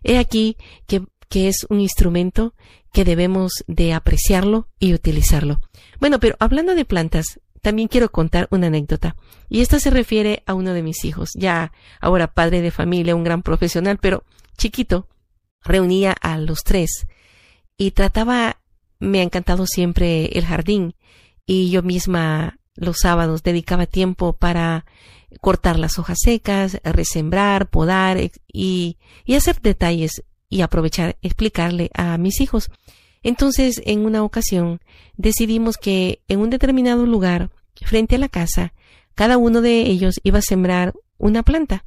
[0.03, 0.57] He aquí
[0.88, 2.53] que, que es un instrumento
[2.91, 5.61] que debemos de apreciarlo y utilizarlo.
[5.99, 9.16] Bueno, pero hablando de plantas, también quiero contar una anécdota.
[9.49, 13.24] Y esta se refiere a uno de mis hijos, ya ahora padre de familia, un
[13.24, 14.24] gran profesional, pero
[14.57, 15.07] chiquito,
[15.64, 17.07] reunía a los tres
[17.78, 18.57] y trataba,
[18.99, 20.95] me ha encantado siempre el jardín
[21.45, 24.86] y yo misma los sábados dedicaba tiempo para
[25.41, 28.18] cortar las hojas secas, resembrar, podar
[28.51, 32.70] y, y hacer detalles y aprovechar, explicarle a mis hijos.
[33.24, 34.80] Entonces, en una ocasión,
[35.17, 37.49] decidimos que en un determinado lugar,
[37.82, 38.74] frente a la casa,
[39.15, 41.84] cada uno de ellos iba a sembrar una planta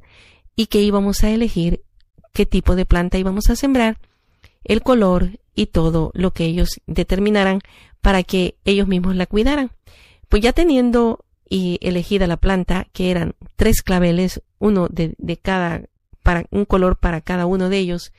[0.55, 1.81] y que íbamos a elegir
[2.33, 3.97] qué tipo de planta íbamos a sembrar,
[4.63, 7.61] el color y todo lo que ellos determinaran
[8.01, 9.71] para que ellos mismos la cuidaran.
[10.29, 15.83] Pues ya teniendo y elegida la planta, que eran tres claveles, uno de, cada,
[16.23, 18.11] para un color para cada uno de ellos,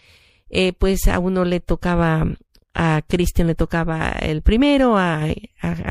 [0.51, 2.27] eh, pues a uno le tocaba,
[2.75, 5.27] a Cristian le tocaba el primero, a,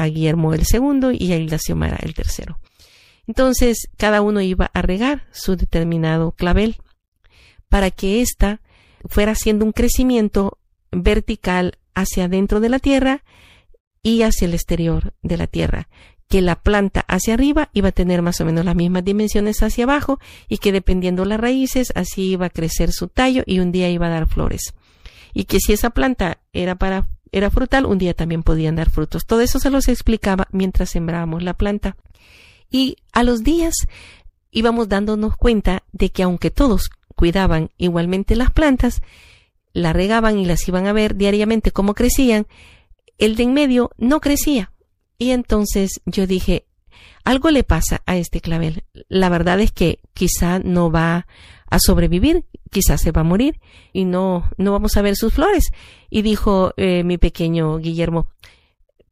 [0.06, 2.60] Guillermo el segundo y a Hilda Xiomara el tercero.
[3.26, 6.78] Entonces, cada uno iba a regar su determinado clavel
[7.70, 8.62] para que ésta
[9.06, 10.58] fuera haciendo un crecimiento
[10.92, 13.24] vertical hacia adentro de la tierra
[14.02, 15.88] y hacia el exterior de la tierra
[16.28, 19.84] que la planta hacia arriba iba a tener más o menos las mismas dimensiones hacia
[19.84, 20.20] abajo
[20.50, 24.08] y que dependiendo las raíces así iba a crecer su tallo y un día iba
[24.08, 24.74] a dar flores
[25.34, 29.26] y que si esa planta era para era frutal un día también podían dar frutos
[29.26, 31.98] todo eso se los explicaba mientras sembrábamos la planta
[32.70, 33.74] y a los días
[34.52, 39.02] íbamos dándonos cuenta de que aunque todos cuidaban igualmente las plantas,
[39.74, 42.48] la regaban y las iban a ver diariamente cómo crecían,
[43.18, 44.72] el de en medio no crecía.
[45.18, 46.66] Y entonces yo dije,
[47.24, 48.84] algo le pasa a este clavel.
[49.08, 51.28] La verdad es que quizá no va
[51.74, 53.60] a sobrevivir, quizá se va a morir
[53.94, 55.72] y no, no vamos a ver sus flores.
[56.12, 58.28] Y dijo eh, mi pequeño Guillermo,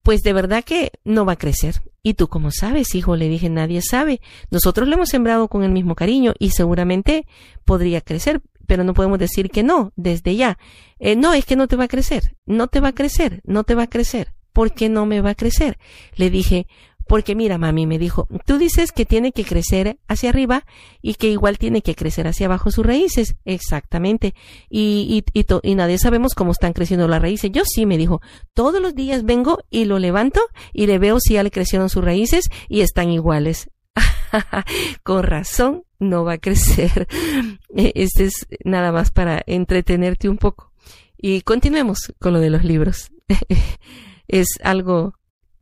[0.03, 1.81] pues de verdad que no va a crecer.
[2.03, 3.15] ¿Y tú cómo sabes, hijo?
[3.15, 4.21] Le dije, nadie sabe.
[4.51, 7.25] Nosotros lo hemos sembrado con el mismo cariño y seguramente
[7.65, 10.59] podría crecer, pero no podemos decir que no, desde ya.
[10.99, 13.63] Eh, no, es que no te va a crecer, no te va a crecer, no
[13.63, 14.33] te va a crecer.
[14.53, 15.79] ¿Por qué no me va a crecer?
[16.15, 16.67] Le dije,
[17.07, 20.65] porque mira, mami, me dijo, tú dices que tiene que crecer hacia arriba
[21.01, 23.35] y que igual tiene que crecer hacia abajo sus raíces.
[23.45, 24.33] Exactamente.
[24.69, 27.51] Y, y, y, nadie sabemos cómo están creciendo las raíces.
[27.51, 28.21] Yo sí, me dijo,
[28.53, 30.41] todos los días vengo y lo levanto
[30.73, 33.69] y le veo si ya le crecieron sus raíces y están iguales.
[35.03, 37.07] Con razón, no va a crecer.
[37.75, 40.71] Este es nada más para entretenerte un poco.
[41.17, 43.11] Y continuemos con lo de los libros.
[44.27, 45.13] es algo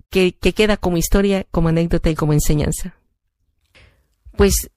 [0.09, 2.95] que, queda como historia, como anécdota y como enseñanza.
[4.35, 4.69] Pues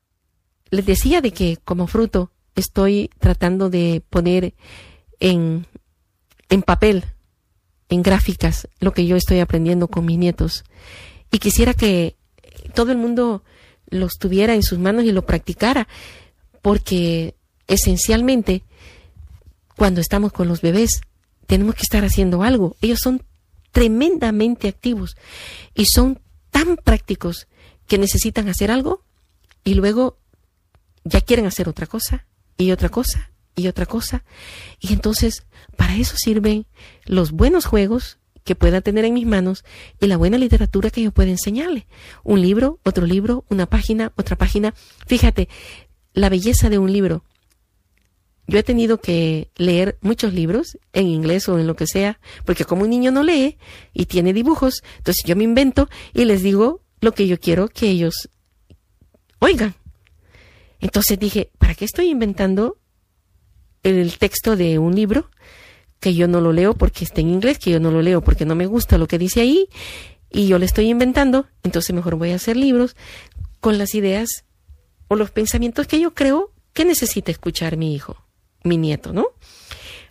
[0.70, 4.54] les decía de que como fruto estoy tratando de poner
[5.20, 5.66] en,
[6.48, 7.04] en papel,
[7.88, 10.64] en gráficas, lo que yo estoy aprendiendo con mis nietos.
[11.30, 12.16] Y quisiera que
[12.74, 13.42] todo el mundo
[13.88, 15.88] los tuviera en sus manos y lo practicara,
[16.62, 17.34] porque
[17.66, 18.62] esencialmente
[19.76, 21.00] cuando estamos con los bebés
[21.46, 22.76] tenemos que estar haciendo algo.
[22.80, 23.22] Ellos son
[23.72, 25.16] tremendamente activos
[25.74, 26.20] y son
[26.50, 27.48] tan prácticos
[27.86, 29.04] que necesitan hacer algo
[29.64, 30.18] y luego
[31.04, 34.24] ya quieren hacer otra cosa y otra cosa y otra cosa.
[34.80, 35.46] Y entonces
[35.76, 36.66] para eso sirven
[37.04, 39.64] los buenos juegos que pueda tener en mis manos
[40.00, 41.86] y la buena literatura que yo pueda enseñarle.
[42.24, 44.74] Un libro, otro libro, una página, otra página.
[45.06, 45.48] Fíjate,
[46.12, 47.24] la belleza de un libro
[48.46, 52.64] yo he tenido que leer muchos libros en inglés o en lo que sea, porque
[52.64, 53.56] como un niño no lee
[53.92, 57.88] y tiene dibujos, entonces yo me invento y les digo lo que yo quiero que
[57.88, 58.28] ellos
[59.38, 59.74] oigan.
[60.80, 62.78] Entonces dije, ¿para qué estoy inventando
[63.82, 65.30] el texto de un libro
[66.00, 68.44] que yo no lo leo porque está en inglés, que yo no lo leo porque
[68.44, 69.68] no me gusta lo que dice ahí
[70.30, 71.46] y yo le estoy inventando?
[71.62, 72.96] Entonces mejor voy a hacer libros
[73.60, 74.44] con las ideas
[75.06, 78.16] o los pensamientos que yo creo que necesita escuchar mi hijo
[78.64, 79.26] mi nieto, ¿no?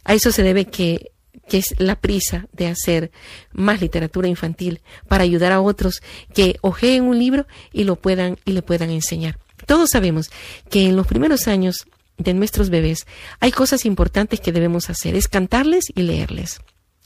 [0.04, 1.12] A eso se debe que,
[1.47, 3.12] que es la prisa de hacer
[3.52, 6.02] más literatura infantil para ayudar a otros
[6.34, 9.38] que ojeen un libro y lo puedan y le puedan enseñar.
[9.66, 10.32] Todos sabemos
[10.70, 11.86] que en los primeros años
[12.18, 13.06] de nuestros bebés
[13.39, 16.60] hay cosas importantes que debemos hacer, es cantarles y leerles,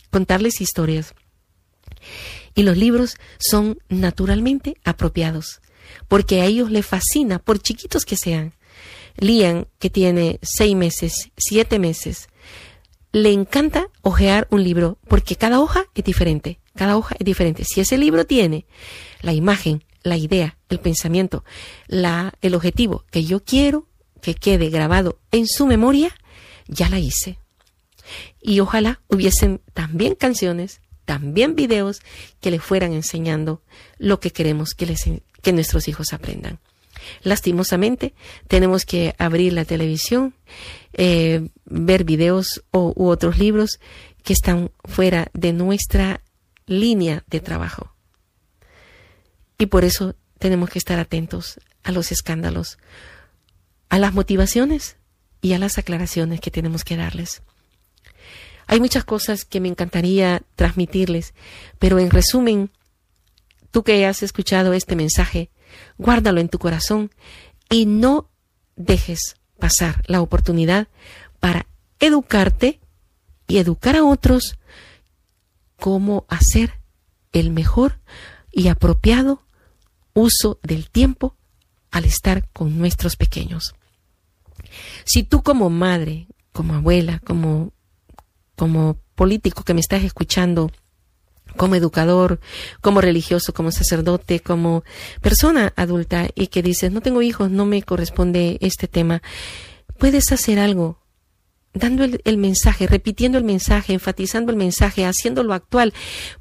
[0.09, 1.13] contarles historias.
[2.53, 5.61] Y los libros son naturalmente apropiados,
[6.07, 8.53] porque a ellos les fascina, por chiquitos que sean,
[9.17, 12.29] Lian, que tiene seis meses, siete meses,
[13.11, 17.63] le encanta hojear un libro porque cada hoja es diferente, cada hoja es diferente.
[17.63, 18.65] Si ese libro tiene
[19.21, 21.43] la imagen, la idea, el pensamiento,
[21.87, 23.87] la, el objetivo que yo quiero
[24.21, 26.13] que quede grabado en su memoria,
[26.67, 27.39] ya la hice.
[28.41, 32.01] Y ojalá hubiesen también canciones, también videos
[32.41, 33.61] que le fueran enseñando
[33.97, 35.05] lo que queremos que, les,
[35.41, 36.59] que nuestros hijos aprendan.
[37.21, 38.13] Lastimosamente,
[38.47, 40.35] tenemos que abrir la televisión,
[40.93, 43.79] eh, ver videos o, u otros libros
[44.23, 46.21] que están fuera de nuestra
[46.65, 47.95] línea de trabajo.
[49.57, 52.77] Y por eso tenemos que estar atentos a los escándalos,
[53.89, 54.97] a las motivaciones
[55.41, 57.43] y a las aclaraciones que tenemos que darles.
[58.67, 61.33] Hay muchas cosas que me encantaría transmitirles,
[61.77, 62.71] pero en resumen,
[63.71, 65.51] tú que has escuchado este mensaje,
[65.97, 67.11] guárdalo en tu corazón
[67.69, 68.29] y no
[68.75, 70.87] dejes pasar la oportunidad
[71.39, 71.67] para
[71.99, 72.79] educarte
[73.47, 74.57] y educar a otros
[75.77, 76.79] cómo hacer
[77.31, 77.99] el mejor
[78.51, 79.43] y apropiado
[80.13, 81.35] uso del tiempo
[81.91, 83.75] al estar con nuestros pequeños.
[85.05, 87.73] Si tú como madre, como abuela, como,
[88.55, 90.71] como político que me estás escuchando,
[91.55, 92.39] como educador,
[92.81, 94.83] como religioso, como sacerdote, como
[95.21, 99.21] persona adulta y que dices, no tengo hijos, no me corresponde este tema,
[99.97, 100.99] puedes hacer algo
[101.75, 105.93] dando el, mensaje, repitiendo el mensaje, enfatizando el mensaje, haciéndolo actual,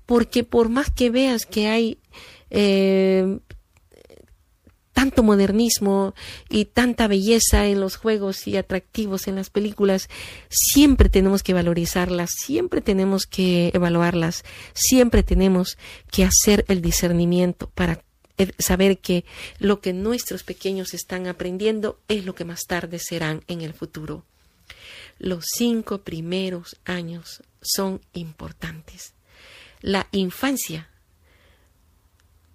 [0.07, 1.99] porque por más que veas que hay
[2.51, 3.41] eh,
[4.95, 6.15] tanto modernismo
[6.49, 10.09] y tanta belleza en los juegos y atractivos en las películas,
[10.49, 15.77] siempre tenemos que valorizarlas, siempre tenemos que evaluarlas, siempre tenemos
[16.11, 18.03] que hacer el discernimiento para
[18.59, 19.25] saber que
[19.59, 24.25] lo que nuestros pequeños están aprendiendo es lo que más tarde serán en el futuro.
[25.19, 29.13] Los cinco primeros años son importantes.
[29.81, 30.89] La infancia,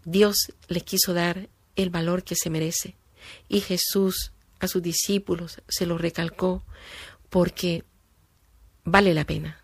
[0.04, 1.50] Dios le quiso dar
[1.84, 2.96] el valor que se merece
[3.48, 6.64] y Jesús a sus discípulos se lo recalcó
[7.30, 7.84] porque
[8.84, 9.64] vale la pena.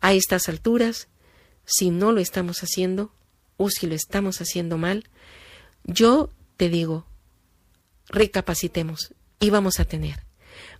[0.00, 1.08] A estas alturas,
[1.64, 3.12] si no lo estamos haciendo
[3.56, 5.08] o si lo estamos haciendo mal,
[5.84, 7.06] yo te digo,
[8.08, 10.24] recapacitemos y vamos a tener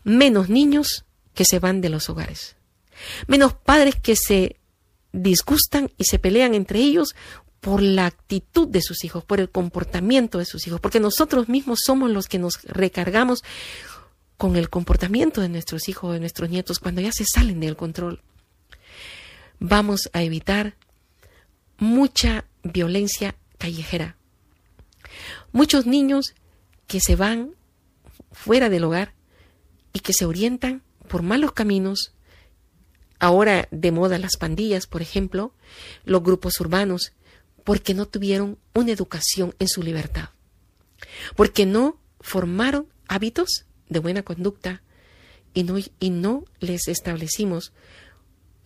[0.02, 2.56] menos niños que se van de los hogares,
[3.26, 4.56] menos padres que se
[5.12, 7.14] disgustan y se pelean entre ellos
[7.64, 11.80] por la actitud de sus hijos, por el comportamiento de sus hijos, porque nosotros mismos
[11.82, 13.42] somos los que nos recargamos
[14.36, 18.20] con el comportamiento de nuestros hijos, de nuestros nietos, cuando ya se salen del control.
[19.60, 20.76] Vamos a evitar
[21.78, 24.18] mucha violencia callejera.
[25.50, 26.34] Muchos niños
[26.86, 27.54] que se van
[28.30, 29.14] fuera del hogar
[29.94, 32.12] y que se orientan por malos caminos,
[33.20, 35.54] ahora de moda las pandillas, por ejemplo,
[36.04, 37.14] los grupos urbanos,
[37.64, 40.28] porque no tuvieron una educación en su libertad,
[41.34, 44.82] porque no formaron hábitos de buena conducta
[45.54, 47.72] y no, y no les establecimos,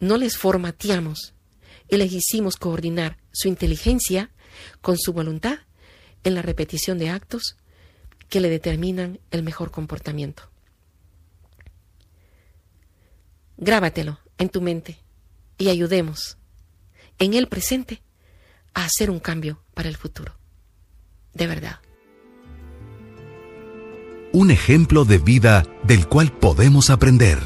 [0.01, 1.34] no les formateamos
[1.88, 4.30] y les hicimos coordinar su inteligencia
[4.80, 5.59] con su voluntad
[6.24, 7.57] en la repetición de actos
[8.28, 10.51] que le determinan el mejor comportamiento.
[13.57, 14.99] Grábatelo en tu mente
[15.57, 16.36] y ayudemos
[17.18, 18.03] en el presente
[18.78, 20.38] a hacer un cambio para el futuro.
[21.34, 21.80] De verdad.
[24.32, 27.38] Un ejemplo de vida del cual podemos aprender.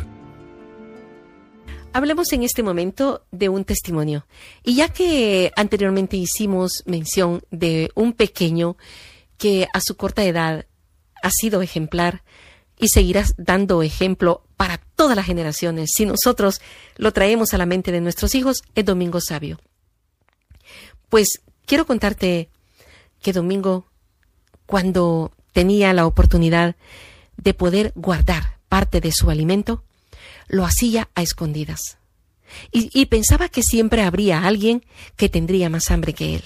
[1.94, 4.26] Hablemos en este momento de un testimonio.
[4.62, 8.76] Y ya que anteriormente hicimos mención de un pequeño
[9.36, 10.66] que a su corta edad
[11.22, 12.24] ha sido ejemplar
[12.78, 16.60] y seguirá dando ejemplo para todas las generaciones, si nosotros
[16.96, 19.60] lo traemos a la mente de nuestros hijos, es Domingo Sabio.
[21.12, 22.48] Pues quiero contarte
[23.20, 23.84] que Domingo,
[24.64, 26.74] cuando tenía la oportunidad
[27.36, 29.84] de poder guardar parte de su alimento,
[30.48, 31.98] lo hacía a escondidas.
[32.70, 34.86] Y, pensaba que siempre habría alguien
[35.16, 36.44] que tendría más hambre que él.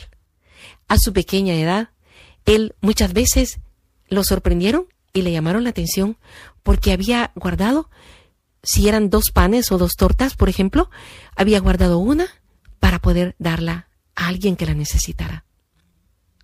[0.89, 1.91] A su pequeña edad,
[2.45, 3.61] él muchas veces
[4.09, 6.17] lo sorprendieron y le llamaron la atención
[6.65, 7.89] porque había guardado,
[8.65, 10.91] si eran dos panes o dos tortas, por ejemplo,
[11.37, 12.27] había guardado una
[12.81, 13.87] para poder darla
[14.17, 15.45] a alguien que la necesitara.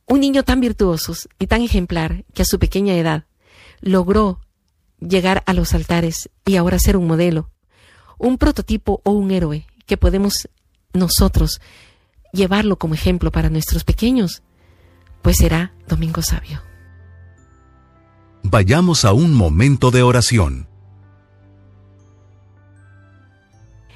[0.06, 3.24] Un niño tan virtuoso y tan ejemplar que a su pequeña edad
[3.80, 4.40] logró
[5.00, 7.50] llegar a los altares y ahora ser un modelo,
[8.18, 10.48] un prototipo o un héroe que podemos
[10.92, 11.60] nosotros
[12.32, 14.42] llevarlo como ejemplo para nuestros pequeños,
[15.22, 16.62] pues será Domingo Sabio.
[18.42, 20.66] Vayamos a un momento de oración.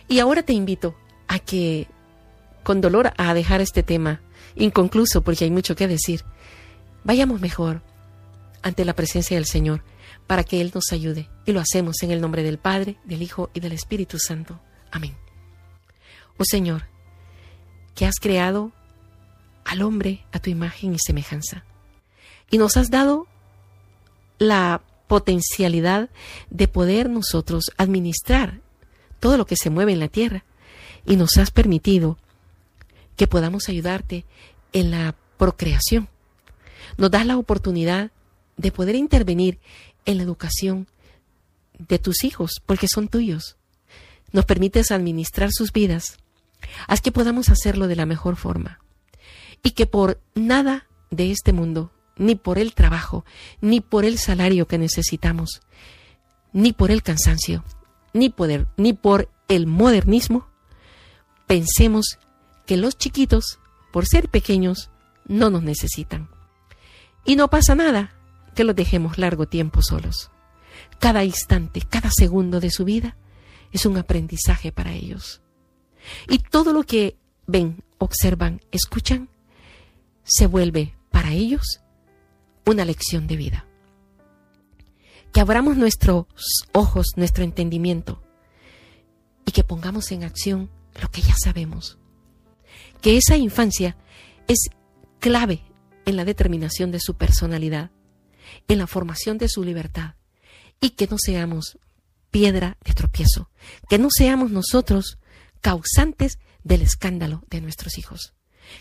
[0.09, 0.95] Y ahora te invito
[1.27, 1.89] a que
[2.67, 4.21] con dolor a dejar este tema
[4.57, 6.25] inconcluso porque hay mucho que decir.
[7.05, 7.81] Vayamos mejor
[8.61, 9.85] ante la presencia del Señor
[10.27, 11.31] para que Él nos ayude.
[11.45, 14.59] Y lo hacemos en el nombre del Padre, del Hijo y del Espíritu Santo.
[14.91, 15.17] Amén.
[16.39, 16.89] Oh Señor,
[17.95, 18.73] que has creado
[19.65, 21.65] al hombre a tu imagen y semejanza.
[22.51, 23.29] Y nos has dado
[24.39, 26.11] la potencialidad
[26.51, 28.61] de poder nosotros administrar
[29.21, 30.45] todo lo que se mueve en la tierra.
[31.07, 32.19] Y nos has permitido
[33.17, 34.25] que podamos ayudarte
[34.73, 36.09] en la procreación.
[36.97, 38.11] Nos das la oportunidad
[38.57, 39.59] de poder intervenir
[40.05, 40.87] en la educación
[41.79, 43.57] de tus hijos, porque son tuyos.
[44.33, 46.19] Nos permites administrar sus vidas.
[46.87, 48.81] Haz que podamos hacerlo de la mejor forma.
[49.63, 53.25] Y que por nada de este mundo, ni por el trabajo,
[53.61, 55.61] ni por el salario que necesitamos,
[56.53, 57.65] ni por el cansancio,
[58.13, 60.49] ni, poder, ni por el modernismo,
[61.47, 62.19] pensemos
[62.67, 63.59] que los chiquitos,
[63.93, 64.91] por ser pequeños,
[65.27, 66.29] no nos necesitan.
[67.25, 68.15] Y no pasa nada
[68.55, 70.31] que los dejemos largo tiempo solos.
[70.99, 73.17] Cada instante, cada segundo de su vida
[73.73, 75.41] es un aprendizaje para ellos.
[76.29, 79.29] Y todo lo que ven, observan, escuchan,
[80.25, 81.81] se vuelve para ellos
[82.65, 83.67] una lección de vida.
[85.33, 86.27] Que abramos nuestros
[86.73, 88.23] ojos, nuestro entendimiento
[89.45, 91.99] y que pongamos en acción lo que ya sabemos
[93.01, 93.97] que esa infancia
[94.49, 94.59] es
[95.19, 95.63] clave
[96.05, 97.91] en la determinación de su personalidad,
[98.69, 100.15] en la formación de su libertad,
[100.81, 101.79] y que no seamos
[102.31, 103.51] piedra de tropiezo,
[103.89, 105.19] que no seamos nosotros
[105.61, 108.35] causantes del escándalo de nuestros hijos,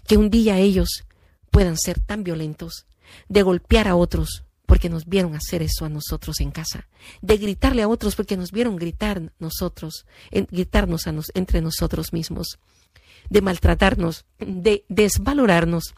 [0.08, 1.06] que un día ellos
[1.52, 2.86] puedan ser tan violentos,
[3.30, 6.88] de golpear a otros porque nos vieron hacer eso a nosotros en casa,
[7.22, 12.60] de gritarle a otros porque nos vieron gritar nosotros, gritarnos entre nosotros mismos,
[13.30, 15.96] de maltratarnos, de desvalorarnos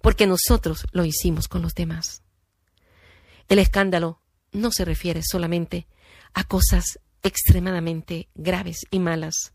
[0.00, 2.22] porque nosotros lo hicimos con los demás.
[3.48, 5.86] El escándalo no se refiere solamente
[6.34, 9.52] a cosas extremadamente graves y malas.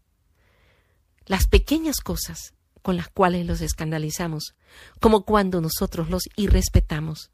[1.25, 4.55] Las pequeñas cosas con las cuales los escandalizamos,
[5.01, 7.31] como cuando nosotros los irrespetamos,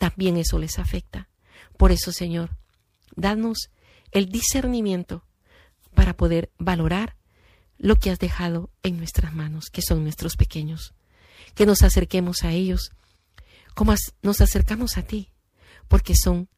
[0.00, 1.28] también eso les afecta.
[1.76, 2.56] Por eso, Señor,
[3.14, 3.70] danos
[4.12, 5.26] el discernimiento
[5.94, 7.16] para poder valorar
[7.76, 10.94] lo que has dejado en nuestras manos, que son nuestros pequeños,
[11.54, 12.92] que nos acerquemos a ellos
[13.74, 15.32] como nos acercamos a ti,
[15.86, 16.48] porque son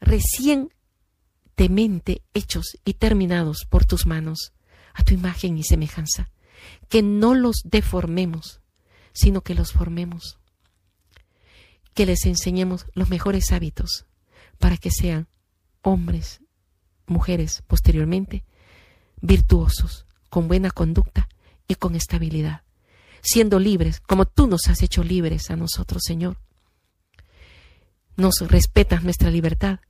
[0.00, 4.52] recientemente hechos y terminados por tus manos,
[4.94, 6.32] a tu imagen y semejanza,
[6.88, 8.60] que no los deformemos,
[9.12, 10.37] sino que los formemos,
[11.94, 14.06] que les enseñemos los mejores hábitos
[14.58, 15.28] para que sean
[15.82, 16.40] hombres,
[17.06, 18.44] mujeres posteriormente,
[19.20, 21.28] virtuosos, con buena conducta
[21.66, 22.62] y con estabilidad,
[23.22, 26.38] siendo libres como tú nos has hecho libres a nosotros, Señor.
[28.16, 29.80] Nos respetas nuestra libertad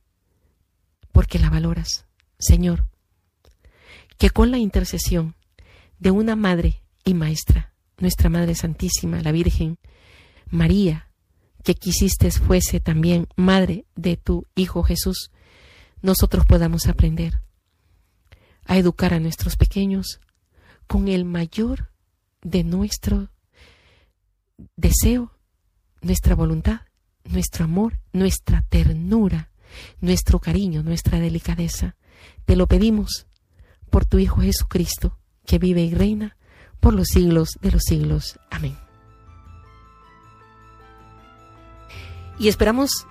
[1.11, 2.05] porque la valoras,
[2.37, 2.87] Señor.
[4.17, 5.35] Que con la intercesión
[5.97, 9.77] de una madre y maestra, nuestra Madre Santísima, la Virgen
[10.49, 11.08] María,
[11.63, 15.31] que quisiste fuese también madre de tu Hijo Jesús,
[16.01, 17.41] nosotros podamos aprender
[18.65, 20.19] a educar a nuestros pequeños
[20.87, 21.91] con el mayor
[22.41, 23.29] de nuestro
[24.75, 25.31] deseo,
[26.01, 26.81] nuestra voluntad,
[27.25, 29.51] nuestro amor, nuestra ternura,
[29.99, 31.95] nuestro cariño, nuestra delicadeza.
[32.45, 33.27] Te lo pedimos
[33.89, 36.37] por tu Hijo Jesucristo, que vive y reina
[36.79, 38.39] por los siglos de los siglos.
[38.49, 38.88] Amén.
[42.39, 43.05] Y esperamos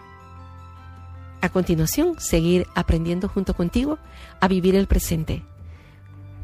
[1.40, 3.98] a continuación seguir aprendiendo junto contigo
[4.40, 5.44] a vivir el presente,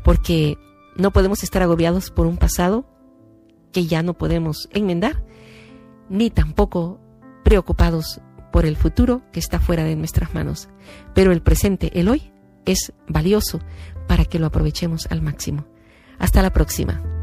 [0.04, 0.58] porque
[0.96, 2.84] no podemos estar agobiados por un pasado
[3.72, 5.24] que ya no podemos enmendar,
[6.08, 7.00] ni tampoco
[7.42, 8.20] preocupados
[8.52, 10.68] por el futuro que está fuera de nuestras manos.
[11.14, 12.30] Pero el presente, el hoy,
[12.66, 13.60] es valioso
[14.06, 15.66] para que lo aprovechemos al máximo.
[16.18, 17.13] Hasta la próxima.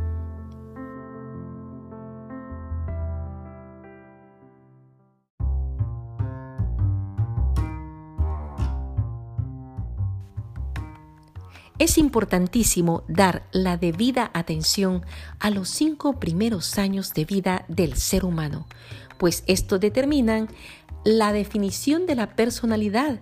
[11.82, 15.04] Es importantísimo dar la debida atención
[15.40, 18.68] a los cinco primeros años de vida del ser humano,
[19.18, 20.48] pues esto determinan
[21.04, 23.20] la definición de la personalidad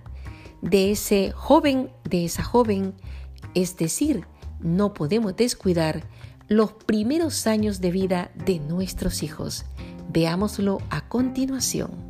[0.62, 2.95] de ese joven, de esa joven,
[3.55, 4.26] es decir,
[4.60, 6.03] no podemos descuidar
[6.49, 9.64] los primeros años de vida de nuestros hijos.
[10.10, 12.09] Veámoslo a continuación.